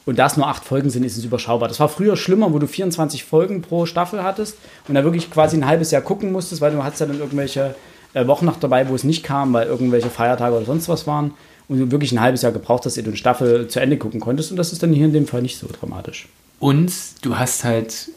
und 0.06 0.20
da 0.20 0.28
es 0.28 0.38
nur 0.38 0.48
acht 0.48 0.64
Folgen 0.64 0.90
sind, 0.92 1.04
ist 1.04 1.18
es 1.18 1.26
überschaubar. 1.26 1.68
Das 1.68 1.80
war 1.80 1.90
früher 1.90 2.16
schlimmer, 2.16 2.54
wo 2.54 2.60
du 2.60 2.68
24 2.68 3.24
Folgen 3.24 3.62
pro 3.62 3.88
Staffel 3.88 4.24
hattest 4.24 4.58
und 4.88 4.94
da 4.94 5.04
wirklich 5.04 5.32
quasi 5.32 5.58
ein 5.58 5.66
halbes 5.66 5.90
Jahr 5.90 6.04
gucken 6.04 6.32
musstest, 6.32 6.62
weil 6.62 6.72
du 6.72 6.84
hattest 6.84 7.02
ja 7.02 7.08
dann 7.08 7.20
irgendwelche 7.20 7.76
äh, 8.14 8.28
Wochen 8.28 8.46
noch 8.46 8.60
dabei, 8.60 8.88
wo 8.88 8.96
es 8.96 9.04
nicht 9.04 9.24
kam, 9.24 9.52
weil 9.54 9.68
irgendwelche 9.68 10.10
Feiertage 10.10 10.56
oder 10.56 10.66
sonst 10.66 10.90
was 10.90 11.08
waren 11.08 11.34
und 11.70 11.92
wirklich 11.92 12.12
ein 12.12 12.20
halbes 12.20 12.42
Jahr 12.42 12.52
gebraucht 12.52 12.86
hast, 12.86 12.98
ehe 12.98 13.04
du 13.04 13.12
eine 13.12 13.18
Staffel 13.18 13.68
zu 13.68 13.80
Ende 13.80 13.98
gucken 13.98 14.20
konntest 14.20 14.52
und 14.52 14.58
das 14.58 14.74
ist 14.74 14.84
dann 14.84 14.92
hier 14.92 15.06
in 15.06 15.14
dem 15.14 15.28
Fall 15.28 15.42
nicht 15.42 15.58
so 15.58 15.68
dramatisch. 15.72 16.28
Und 16.60 16.92
du 17.22 17.38
hast 17.38 17.64
halt, 17.64 18.10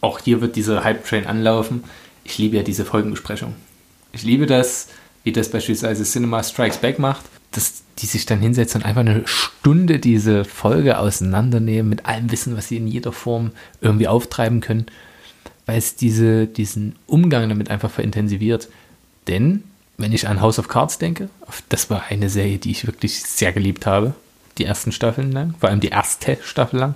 auch 0.00 0.18
hier 0.20 0.40
wird 0.40 0.56
dieser 0.56 0.84
Hype-Train 0.84 1.26
anlaufen. 1.26 1.84
Ich 2.24 2.36
liebe 2.36 2.56
ja 2.56 2.62
diese 2.62 2.84
Folgenbesprechung. 2.84 3.54
Ich 4.12 4.24
liebe 4.24 4.46
das, 4.46 4.88
wie 5.24 5.32
das 5.32 5.50
beispielsweise 5.50 6.04
Cinema 6.04 6.42
Strikes 6.42 6.78
Back 6.78 6.98
macht, 6.98 7.24
dass 7.52 7.82
die 7.98 8.06
sich 8.06 8.26
dann 8.26 8.40
hinsetzen 8.40 8.82
und 8.82 8.86
einfach 8.86 9.00
eine 9.00 9.22
Stunde 9.26 9.98
diese 9.98 10.44
Folge 10.44 10.98
auseinandernehmen 10.98 11.88
mit 11.88 12.06
allem 12.06 12.30
Wissen, 12.30 12.56
was 12.56 12.68
sie 12.68 12.76
in 12.76 12.86
jeder 12.86 13.12
Form 13.12 13.52
irgendwie 13.80 14.08
auftreiben 14.08 14.60
können, 14.60 14.86
weil 15.64 15.78
es 15.78 15.96
diese, 15.96 16.46
diesen 16.46 16.96
Umgang 17.06 17.48
damit 17.48 17.70
einfach 17.70 17.90
verintensiviert. 17.90 18.68
Denn, 19.28 19.64
wenn 19.98 20.12
ich 20.12 20.28
an 20.28 20.40
House 20.40 20.58
of 20.58 20.68
Cards 20.68 20.98
denke, 20.98 21.28
das 21.68 21.90
war 21.90 22.04
eine 22.08 22.28
Serie, 22.28 22.58
die 22.58 22.70
ich 22.70 22.86
wirklich 22.86 23.22
sehr 23.22 23.52
geliebt 23.52 23.86
habe, 23.86 24.14
die 24.58 24.64
ersten 24.64 24.92
Staffeln 24.92 25.32
lang, 25.32 25.54
vor 25.58 25.68
allem 25.68 25.80
die 25.80 25.88
erste 25.88 26.38
Staffel 26.42 26.80
lang. 26.80 26.94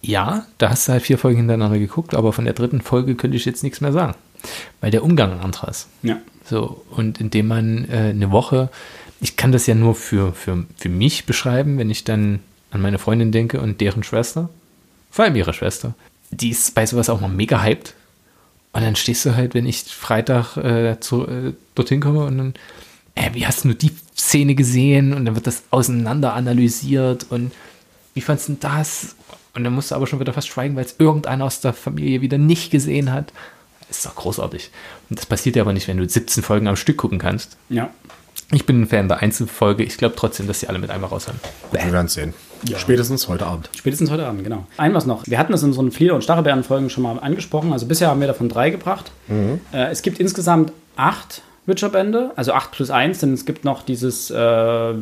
Ja, 0.00 0.46
da 0.58 0.70
hast 0.70 0.88
du 0.88 0.92
halt 0.92 1.02
vier 1.02 1.18
Folgen 1.18 1.38
hintereinander 1.38 1.78
geguckt, 1.78 2.14
aber 2.14 2.32
von 2.32 2.44
der 2.44 2.54
dritten 2.54 2.80
Folge 2.80 3.14
könnte 3.14 3.36
ich 3.36 3.44
jetzt 3.44 3.62
nichts 3.62 3.80
mehr 3.80 3.92
sagen, 3.92 4.14
weil 4.80 4.90
der 4.90 5.02
Umgang 5.02 5.32
ein 5.32 5.40
anderer 5.40 5.68
ist. 5.68 5.88
Ja. 6.02 6.18
So, 6.44 6.84
und 6.90 7.20
indem 7.20 7.48
man 7.48 7.84
äh, 7.90 8.10
eine 8.10 8.30
Woche, 8.30 8.70
ich 9.20 9.36
kann 9.36 9.52
das 9.52 9.66
ja 9.66 9.74
nur 9.74 9.94
für, 9.94 10.32
für, 10.32 10.64
für 10.76 10.88
mich 10.88 11.26
beschreiben, 11.26 11.78
wenn 11.78 11.90
ich 11.90 12.04
dann 12.04 12.40
an 12.70 12.80
meine 12.80 12.98
Freundin 12.98 13.32
denke 13.32 13.60
und 13.60 13.80
deren 13.80 14.02
Schwester, 14.02 14.48
vor 15.10 15.24
allem 15.24 15.36
ihre 15.36 15.52
Schwester, 15.52 15.94
die 16.30 16.50
ist 16.50 16.74
bei 16.74 16.86
sowas 16.86 17.10
auch 17.10 17.20
mal 17.20 17.28
mega 17.28 17.62
hyped. 17.62 17.94
Und 18.72 18.82
dann 18.82 18.96
stehst 18.96 19.24
du 19.24 19.34
halt, 19.34 19.54
wenn 19.54 19.66
ich 19.66 19.84
Freitag 19.84 20.56
äh, 20.56 21.00
zu, 21.00 21.26
äh, 21.26 21.52
dorthin 21.74 22.00
komme 22.00 22.24
und 22.24 22.38
dann, 22.38 22.54
äh, 23.14 23.30
wie 23.32 23.46
hast 23.46 23.64
du 23.64 23.74
die 23.74 23.92
Szene 24.16 24.54
gesehen? 24.54 25.14
Und 25.14 25.24
dann 25.24 25.34
wird 25.34 25.46
das 25.46 25.62
auseinander 25.70 26.34
analysiert 26.34 27.26
und 27.30 27.52
wie 28.14 28.20
fandest 28.20 28.48
du 28.48 28.52
denn 28.52 28.60
das? 28.60 29.16
Und 29.54 29.64
dann 29.64 29.72
musst 29.72 29.90
du 29.90 29.94
aber 29.94 30.06
schon 30.06 30.20
wieder 30.20 30.32
fast 30.32 30.48
schweigen, 30.48 30.76
weil 30.76 30.84
es 30.84 30.96
irgendeiner 30.98 31.44
aus 31.44 31.60
der 31.60 31.72
Familie 31.72 32.20
wieder 32.20 32.38
nicht 32.38 32.70
gesehen 32.70 33.12
hat. 33.12 33.32
Ist 33.90 34.04
doch 34.04 34.14
großartig. 34.14 34.70
Und 35.08 35.18
das 35.18 35.26
passiert 35.26 35.56
ja 35.56 35.62
aber 35.62 35.72
nicht, 35.72 35.88
wenn 35.88 35.96
du 35.96 36.08
17 36.08 36.42
Folgen 36.42 36.68
am 36.68 36.76
Stück 36.76 36.98
gucken 36.98 37.18
kannst. 37.18 37.56
Ja. 37.70 37.90
Ich 38.52 38.66
bin 38.66 38.82
ein 38.82 38.86
Fan 38.86 39.08
der 39.08 39.18
Einzelfolge. 39.18 39.82
Ich 39.82 39.96
glaube 39.96 40.14
trotzdem, 40.16 40.46
dass 40.46 40.60
sie 40.60 40.68
alle 40.68 40.78
mit 40.78 40.90
einmal 40.90 41.10
raushauen. 41.10 41.40
Wir 41.72 41.92
werden 41.92 42.06
es 42.06 42.16
sehen. 42.66 42.78
Spätestens 42.78 43.28
heute 43.28 43.46
Abend. 43.46 43.70
Spätestens 43.76 44.10
heute 44.10 44.26
Abend, 44.26 44.44
genau. 44.44 44.66
Ein 44.76 44.94
was 44.94 45.06
noch. 45.06 45.26
Wir 45.26 45.38
hatten 45.38 45.52
das 45.52 45.62
in 45.62 45.68
unseren 45.68 45.90
Flieder- 45.90 46.14
und 46.14 46.24
Stachelbeeren-Folgen 46.24 46.90
schon 46.90 47.02
mal 47.02 47.18
angesprochen. 47.18 47.72
Also 47.72 47.86
bisher 47.86 48.08
haben 48.08 48.20
wir 48.20 48.26
davon 48.26 48.48
drei 48.48 48.70
gebracht. 48.70 49.12
Äh, 49.72 49.90
es 49.90 50.02
gibt 50.02 50.18
insgesamt 50.20 50.72
acht 50.96 51.42
Witcher-Bände, 51.66 52.30
also 52.34 52.52
acht 52.52 52.72
plus 52.72 52.90
eins, 52.90 53.18
denn 53.20 53.34
es 53.34 53.44
gibt 53.44 53.64
noch 53.64 53.82
dieses, 53.82 54.30
äh, 54.30 54.34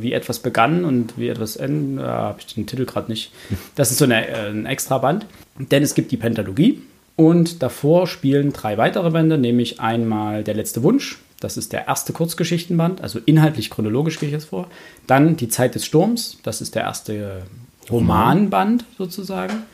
wie 0.02 0.12
etwas 0.12 0.40
begann 0.40 0.84
und 0.84 1.16
wie 1.16 1.28
etwas 1.28 1.56
endet. 1.56 2.04
Da 2.04 2.12
habe 2.12 2.40
ich 2.40 2.54
den 2.54 2.66
Titel 2.66 2.84
gerade 2.84 3.10
nicht. 3.10 3.32
Das 3.76 3.90
ist 3.90 3.98
so 3.98 4.04
eine, 4.04 4.28
äh, 4.28 4.50
ein 4.50 4.66
extra 4.66 4.98
Band. 4.98 5.26
Denn 5.58 5.82
es 5.82 5.94
gibt 5.94 6.10
die 6.10 6.16
Pentalogie 6.16 6.82
und 7.14 7.62
davor 7.62 8.06
spielen 8.06 8.52
drei 8.52 8.76
weitere 8.76 9.10
Bände, 9.10 9.38
nämlich 9.38 9.80
einmal 9.80 10.44
Der 10.44 10.54
letzte 10.54 10.82
Wunsch. 10.82 11.18
Das 11.40 11.56
ist 11.56 11.72
der 11.72 11.86
erste 11.86 12.12
Kurzgeschichtenband, 12.12 13.02
also 13.02 13.18
inhaltlich 13.26 13.70
chronologisch 13.70 14.18
gehe 14.18 14.28
ich 14.28 14.32
jetzt 14.32 14.46
vor. 14.46 14.68
Dann 15.06 15.36
Die 15.36 15.48
Zeit 15.48 15.74
des 15.74 15.84
Sturms, 15.84 16.38
das 16.42 16.60
ist 16.60 16.74
der 16.74 16.84
erste 16.84 17.42
Romanband 17.90 18.84
sozusagen. 18.96 19.64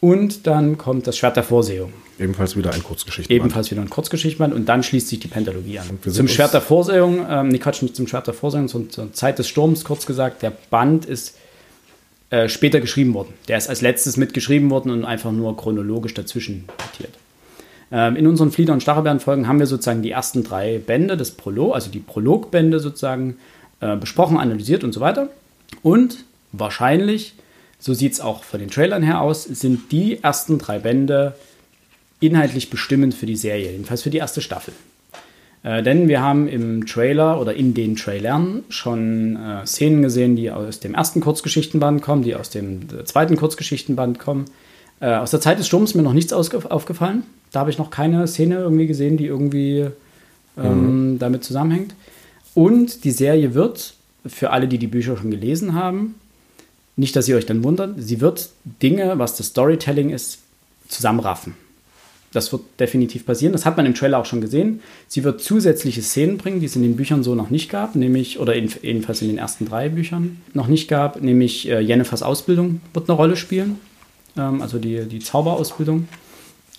Und 0.00 0.46
dann 0.46 0.78
kommt 0.78 1.06
das 1.06 1.18
Schwert 1.18 1.36
der 1.36 1.42
Vorsehung. 1.42 1.92
Ebenfalls 2.18 2.56
wieder 2.56 2.72
ein 2.72 2.82
Kurzgeschichten. 2.82 3.34
Ebenfalls 3.34 3.70
wieder 3.70 3.82
ein 3.82 3.90
Kurzgeschichtenband 3.90 4.54
und 4.54 4.66
dann 4.66 4.82
schließt 4.82 5.08
sich 5.08 5.20
die 5.20 5.28
Pentalogie 5.28 5.78
an. 5.78 5.86
Zum 6.10 6.26
Schwert 6.26 6.54
der 6.54 6.62
Vorsehung, 6.62 7.26
ähm, 7.28 7.48
nee, 7.48 7.58
Quatsch, 7.58 7.82
nicht 7.82 7.96
zum 7.96 8.06
Schwert 8.06 8.26
der 8.26 8.34
Vorsehung, 8.34 8.68
sondern 8.68 8.90
zur 8.90 9.12
Zeit 9.12 9.38
des 9.38 9.48
Sturms, 9.48 9.84
kurz 9.84 10.06
gesagt, 10.06 10.42
der 10.42 10.52
Band 10.70 11.04
ist 11.04 11.36
äh, 12.30 12.48
später 12.48 12.80
geschrieben 12.80 13.12
worden. 13.12 13.34
Der 13.48 13.58
ist 13.58 13.68
als 13.68 13.82
letztes 13.82 14.16
mitgeschrieben 14.16 14.70
worden 14.70 14.90
und 14.90 15.04
einfach 15.04 15.32
nur 15.32 15.56
chronologisch 15.56 16.14
dazwischen 16.14 16.64
datiert. 16.78 17.12
Ähm, 17.92 18.16
in 18.16 18.26
unseren 18.26 18.52
Flieder- 18.52 18.72
und 18.72 18.82
Stachelbeeren-Folgen 18.82 19.48
haben 19.48 19.58
wir 19.58 19.66
sozusagen 19.66 20.02
die 20.02 20.10
ersten 20.10 20.44
drei 20.44 20.78
Bände 20.78 21.16
des 21.16 21.32
Prolog, 21.32 21.74
also 21.74 21.90
die 21.90 21.98
Prologbände 21.98 22.80
sozusagen 22.80 23.36
äh, 23.80 23.96
besprochen, 23.96 24.38
analysiert 24.38 24.84
und 24.84 24.92
so 24.92 25.00
weiter. 25.00 25.28
Und 25.82 26.24
wahrscheinlich, 26.52 27.34
so 27.78 27.94
sieht 27.94 28.12
es 28.12 28.20
auch 28.20 28.44
von 28.44 28.60
den 28.60 28.70
Trailern 28.70 29.02
her 29.02 29.20
aus, 29.20 29.44
sind 29.44 29.90
die 29.92 30.22
ersten 30.22 30.58
drei 30.58 30.78
Bände 30.78 31.34
inhaltlich 32.20 32.70
bestimmend 32.70 33.14
für 33.14 33.26
die 33.26 33.36
Serie, 33.36 33.72
jedenfalls 33.72 34.02
für 34.02 34.10
die 34.10 34.18
erste 34.18 34.40
Staffel. 34.40 34.74
Äh, 35.62 35.82
denn 35.82 36.08
wir 36.08 36.20
haben 36.20 36.48
im 36.48 36.86
Trailer 36.86 37.40
oder 37.40 37.54
in 37.54 37.74
den 37.74 37.96
Trailern 37.96 38.64
schon 38.68 39.36
äh, 39.36 39.66
Szenen 39.66 40.02
gesehen, 40.02 40.36
die 40.36 40.50
aus 40.50 40.80
dem 40.80 40.94
ersten 40.94 41.20
Kurzgeschichtenband 41.20 42.02
kommen, 42.02 42.22
die 42.22 42.34
aus 42.34 42.50
dem 42.50 42.82
äh, 42.82 43.04
zweiten 43.04 43.36
Kurzgeschichtenband 43.36 44.18
kommen. 44.18 44.46
Äh, 45.00 45.14
aus 45.14 45.30
der 45.30 45.40
Zeit 45.40 45.58
des 45.58 45.66
Sturms 45.66 45.90
ist 45.90 45.94
mir 45.96 46.02
noch 46.02 46.12
nichts 46.12 46.32
aufgefallen. 46.32 47.24
Da 47.52 47.60
habe 47.60 47.70
ich 47.70 47.78
noch 47.78 47.90
keine 47.90 48.26
Szene 48.26 48.56
irgendwie 48.56 48.86
gesehen, 48.86 49.16
die 49.16 49.26
irgendwie 49.26 49.86
ähm, 50.56 51.12
mhm. 51.12 51.18
damit 51.18 51.44
zusammenhängt. 51.44 51.94
Und 52.54 53.04
die 53.04 53.10
Serie 53.10 53.54
wird, 53.54 53.94
für 54.26 54.50
alle, 54.50 54.68
die 54.68 54.78
die 54.78 54.86
Bücher 54.86 55.16
schon 55.16 55.30
gelesen 55.30 55.74
haben, 55.74 56.14
nicht, 56.96 57.16
dass 57.16 57.28
ihr 57.28 57.36
euch 57.36 57.46
dann 57.46 57.64
wundert, 57.64 57.94
sie 57.98 58.20
wird 58.20 58.50
Dinge, 58.82 59.18
was 59.18 59.36
das 59.36 59.48
Storytelling 59.48 60.10
ist, 60.10 60.40
zusammenraffen. 60.88 61.54
Das 62.32 62.52
wird 62.52 62.62
definitiv 62.78 63.26
passieren. 63.26 63.52
Das 63.52 63.66
hat 63.66 63.76
man 63.76 63.86
im 63.86 63.94
Trailer 63.94 64.18
auch 64.18 64.26
schon 64.26 64.40
gesehen. 64.40 64.80
Sie 65.08 65.24
wird 65.24 65.40
zusätzliche 65.40 66.02
Szenen 66.02 66.36
bringen, 66.36 66.60
die 66.60 66.66
es 66.66 66.76
in 66.76 66.82
den 66.82 66.94
Büchern 66.94 67.24
so 67.24 67.34
noch 67.34 67.50
nicht 67.50 67.70
gab, 67.70 67.96
nämlich, 67.96 68.38
oder 68.38 68.54
in, 68.54 68.70
jedenfalls 68.82 69.22
in 69.22 69.28
den 69.28 69.38
ersten 69.38 69.66
drei 69.66 69.88
Büchern 69.88 70.40
noch 70.54 70.68
nicht 70.68 70.88
gab, 70.88 71.20
nämlich 71.20 71.68
äh, 71.68 71.80
Jennifers 71.80 72.22
Ausbildung 72.22 72.80
wird 72.92 73.08
eine 73.08 73.16
Rolle 73.16 73.36
spielen. 73.36 73.80
Ähm, 74.36 74.62
also 74.62 74.78
die, 74.78 75.04
die 75.04 75.20
Zauberausbildung 75.20 76.08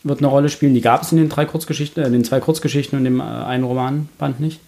wird 0.04 0.20
eine 0.20 0.28
Rolle 0.28 0.50
spielen. 0.50 0.74
Die 0.74 0.82
gab 0.82 1.04
es 1.04 1.12
in 1.12 1.18
den 1.18 1.30
drei 1.30 1.46
Kurzgeschichten, 1.46 2.04
äh, 2.04 2.08
in 2.08 2.14
den 2.14 2.24
zwei 2.24 2.40
Kurzgeschichten 2.40 2.98
und 2.98 3.06
dem 3.06 3.20
äh, 3.20 3.24
einen 3.24 3.64
Romanband 3.64 4.40
nicht. 4.40 4.60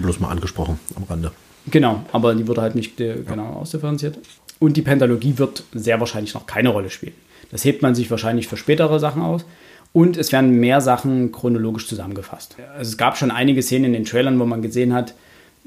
Bloß 0.00 0.20
mal 0.20 0.30
angesprochen 0.30 0.78
am 0.96 1.04
Rande. 1.04 1.32
Genau, 1.70 2.04
aber 2.12 2.34
die 2.34 2.48
wurde 2.48 2.62
halt 2.62 2.74
nicht 2.74 3.00
äh, 3.00 3.16
genau 3.26 3.44
ja. 3.44 3.50
ausdifferenziert. 3.50 4.18
Und 4.58 4.76
die 4.76 4.82
Pentalogie 4.82 5.38
wird 5.38 5.64
sehr 5.72 6.00
wahrscheinlich 6.00 6.34
noch 6.34 6.46
keine 6.46 6.70
Rolle 6.70 6.90
spielen. 6.90 7.14
Das 7.50 7.64
hebt 7.64 7.82
man 7.82 7.94
sich 7.94 8.10
wahrscheinlich 8.10 8.48
für 8.48 8.56
spätere 8.56 8.98
Sachen 8.98 9.22
aus. 9.22 9.44
Und 9.92 10.16
es 10.16 10.32
werden 10.32 10.58
mehr 10.58 10.80
Sachen 10.80 11.32
chronologisch 11.32 11.86
zusammengefasst. 11.86 12.56
Also 12.76 12.90
es 12.92 12.96
gab 12.96 13.18
schon 13.18 13.30
einige 13.30 13.62
Szenen 13.62 13.86
in 13.86 13.92
den 13.92 14.04
Trailern, 14.06 14.40
wo 14.40 14.46
man 14.46 14.62
gesehen 14.62 14.94
hat, 14.94 15.14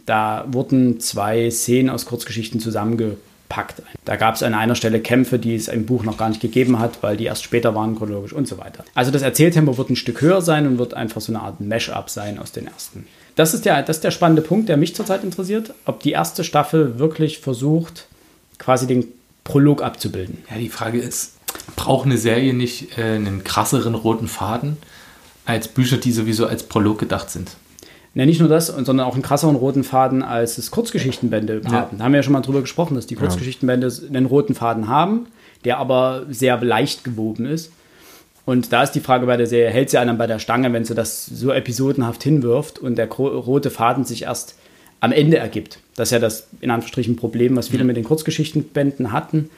da 0.05 0.45
wurden 0.47 0.99
zwei 0.99 1.49
Szenen 1.51 1.89
aus 1.89 2.05
Kurzgeschichten 2.05 2.59
zusammengepackt. 3.45 3.81
Da 4.05 4.15
gab 4.15 4.35
es 4.35 4.43
an 4.43 4.53
einer 4.53 4.75
Stelle 4.75 4.99
Kämpfe, 4.99 5.39
die 5.39 5.55
es 5.55 5.67
im 5.67 5.85
Buch 5.85 6.03
noch 6.03 6.17
gar 6.17 6.29
nicht 6.29 6.41
gegeben 6.41 6.79
hat, 6.79 7.01
weil 7.01 7.17
die 7.17 7.25
erst 7.25 7.43
später 7.43 7.75
waren 7.75 7.95
chronologisch 7.95 8.33
und 8.33 8.47
so 8.47 8.57
weiter. 8.57 8.83
Also 8.93 9.11
das 9.11 9.21
Erzähltempo 9.21 9.77
wird 9.77 9.89
ein 9.89 9.95
Stück 9.95 10.21
höher 10.21 10.41
sein 10.41 10.67
und 10.67 10.77
wird 10.77 10.93
einfach 10.93 11.21
so 11.21 11.31
eine 11.31 11.41
Art 11.41 11.61
Mash-up 11.61 12.09
sein 12.09 12.39
aus 12.39 12.51
den 12.51 12.67
ersten. 12.67 13.07
Das 13.35 13.53
ist, 13.53 13.65
der, 13.65 13.81
das 13.83 13.97
ist 13.97 14.03
der 14.03 14.11
spannende 14.11 14.41
Punkt, 14.41 14.69
der 14.69 14.77
mich 14.77 14.95
zurzeit 14.95 15.23
interessiert, 15.23 15.73
ob 15.85 16.01
die 16.01 16.11
erste 16.11 16.43
Staffel 16.43 16.99
wirklich 16.99 17.39
versucht, 17.39 18.07
quasi 18.59 18.87
den 18.87 19.05
Prolog 19.43 19.83
abzubilden. 19.83 20.43
Ja, 20.49 20.57
die 20.57 20.69
Frage 20.69 20.99
ist, 20.99 21.33
braucht 21.75 22.05
eine 22.05 22.17
Serie 22.17 22.53
nicht 22.53 22.97
äh, 22.97 23.15
einen 23.15 23.43
krasseren 23.43 23.95
roten 23.95 24.27
Faden 24.27 24.77
als 25.45 25.67
Bücher, 25.67 25.97
die 25.97 26.11
sowieso 26.11 26.47
als 26.47 26.63
Prolog 26.63 26.97
gedacht 26.97 27.29
sind? 27.29 27.51
Ja, 28.15 28.25
nicht 28.25 28.39
nur 28.39 28.47
das, 28.47 28.67
sondern 28.67 29.01
auch 29.01 29.13
einen 29.13 29.21
krasseren 29.21 29.57
roten 29.57 29.83
Faden, 29.83 30.23
als 30.23 30.57
es 30.57 30.71
Kurzgeschichtenbände 30.71 31.61
ja. 31.63 31.71
haben. 31.71 31.97
Da 31.97 32.05
haben 32.05 32.13
wir 32.13 32.19
ja 32.19 32.23
schon 32.23 32.33
mal 32.33 32.41
drüber 32.41 32.61
gesprochen, 32.61 32.95
dass 32.95 33.05
die 33.05 33.15
Kurzgeschichtenbände 33.15 33.91
einen 34.07 34.25
roten 34.25 34.55
Faden 34.55 34.87
haben, 34.87 35.27
der 35.65 35.79
aber 35.79 36.25
sehr 36.29 36.57
leicht 36.63 37.03
gewoben 37.03 37.45
ist. 37.45 37.71
Und 38.45 38.71
da 38.71 38.83
ist 38.83 38.91
die 38.91 39.01
Frage 39.01 39.25
bei 39.25 39.35
der 39.35 39.47
Serie, 39.47 39.69
hält 39.69 39.89
sie 39.89 39.97
einen 39.97 40.17
bei 40.17 40.27
der 40.27 40.39
Stange, 40.39 40.71
wenn 40.71 40.85
sie 40.85 40.95
das 40.95 41.25
so 41.25 41.51
episodenhaft 41.51 42.23
hinwirft 42.23 42.79
und 42.79 42.95
der 42.95 43.09
rote 43.09 43.69
Faden 43.69 44.05
sich 44.05 44.23
erst 44.23 44.55
am 45.01 45.11
Ende 45.11 45.37
ergibt. 45.37 45.79
Das 45.95 46.07
ist 46.07 46.11
ja 46.13 46.19
das, 46.19 46.47
in 46.61 46.71
Anführungsstrichen, 46.71 47.17
Problem, 47.17 47.57
was 47.57 47.67
viele 47.67 47.83
mhm. 47.83 47.87
mit 47.87 47.97
den 47.97 48.03
Kurzgeschichtenbänden 48.05 49.11
hatten, 49.11 49.49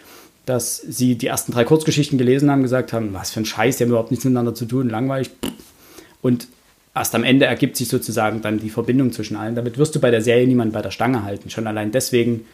dass 0.46 0.78
sie 0.78 1.16
die 1.16 1.28
ersten 1.28 1.52
drei 1.52 1.64
Kurzgeschichten 1.64 2.18
gelesen 2.18 2.50
haben, 2.50 2.64
gesagt 2.64 2.92
haben, 2.92 3.14
was 3.14 3.32
für 3.32 3.42
ein 3.42 3.46
Scheiß, 3.46 3.78
die 3.78 3.84
haben 3.84 3.90
überhaupt 3.90 4.12
nichts 4.12 4.26
miteinander 4.26 4.56
zu 4.56 4.66
tun, 4.66 4.90
langweilig. 4.90 5.30
Und 6.22 6.48
erst 7.00 7.16
am 7.16 7.24
Ende 7.24 7.46
ergibt 7.46 7.78
sich 7.78 7.88
sozusagen 7.88 8.42
dann 8.42 8.60
die 8.60 8.70
Verbindung 8.70 9.12
zwischen 9.12 9.36
allen. 9.36 9.56
Damit 9.56 9.78
wirst 9.78 9.96
du 9.96 10.00
bei 10.00 10.12
der 10.12 10.22
Serie 10.22 10.48
niemanden 10.48 10.74
bei 10.74 10.82
der 10.82 10.92
Stange 10.92 11.24
halten. 11.24 11.50
Schon 11.50 11.68
allein 11.68 11.92
deswegen 11.92 12.46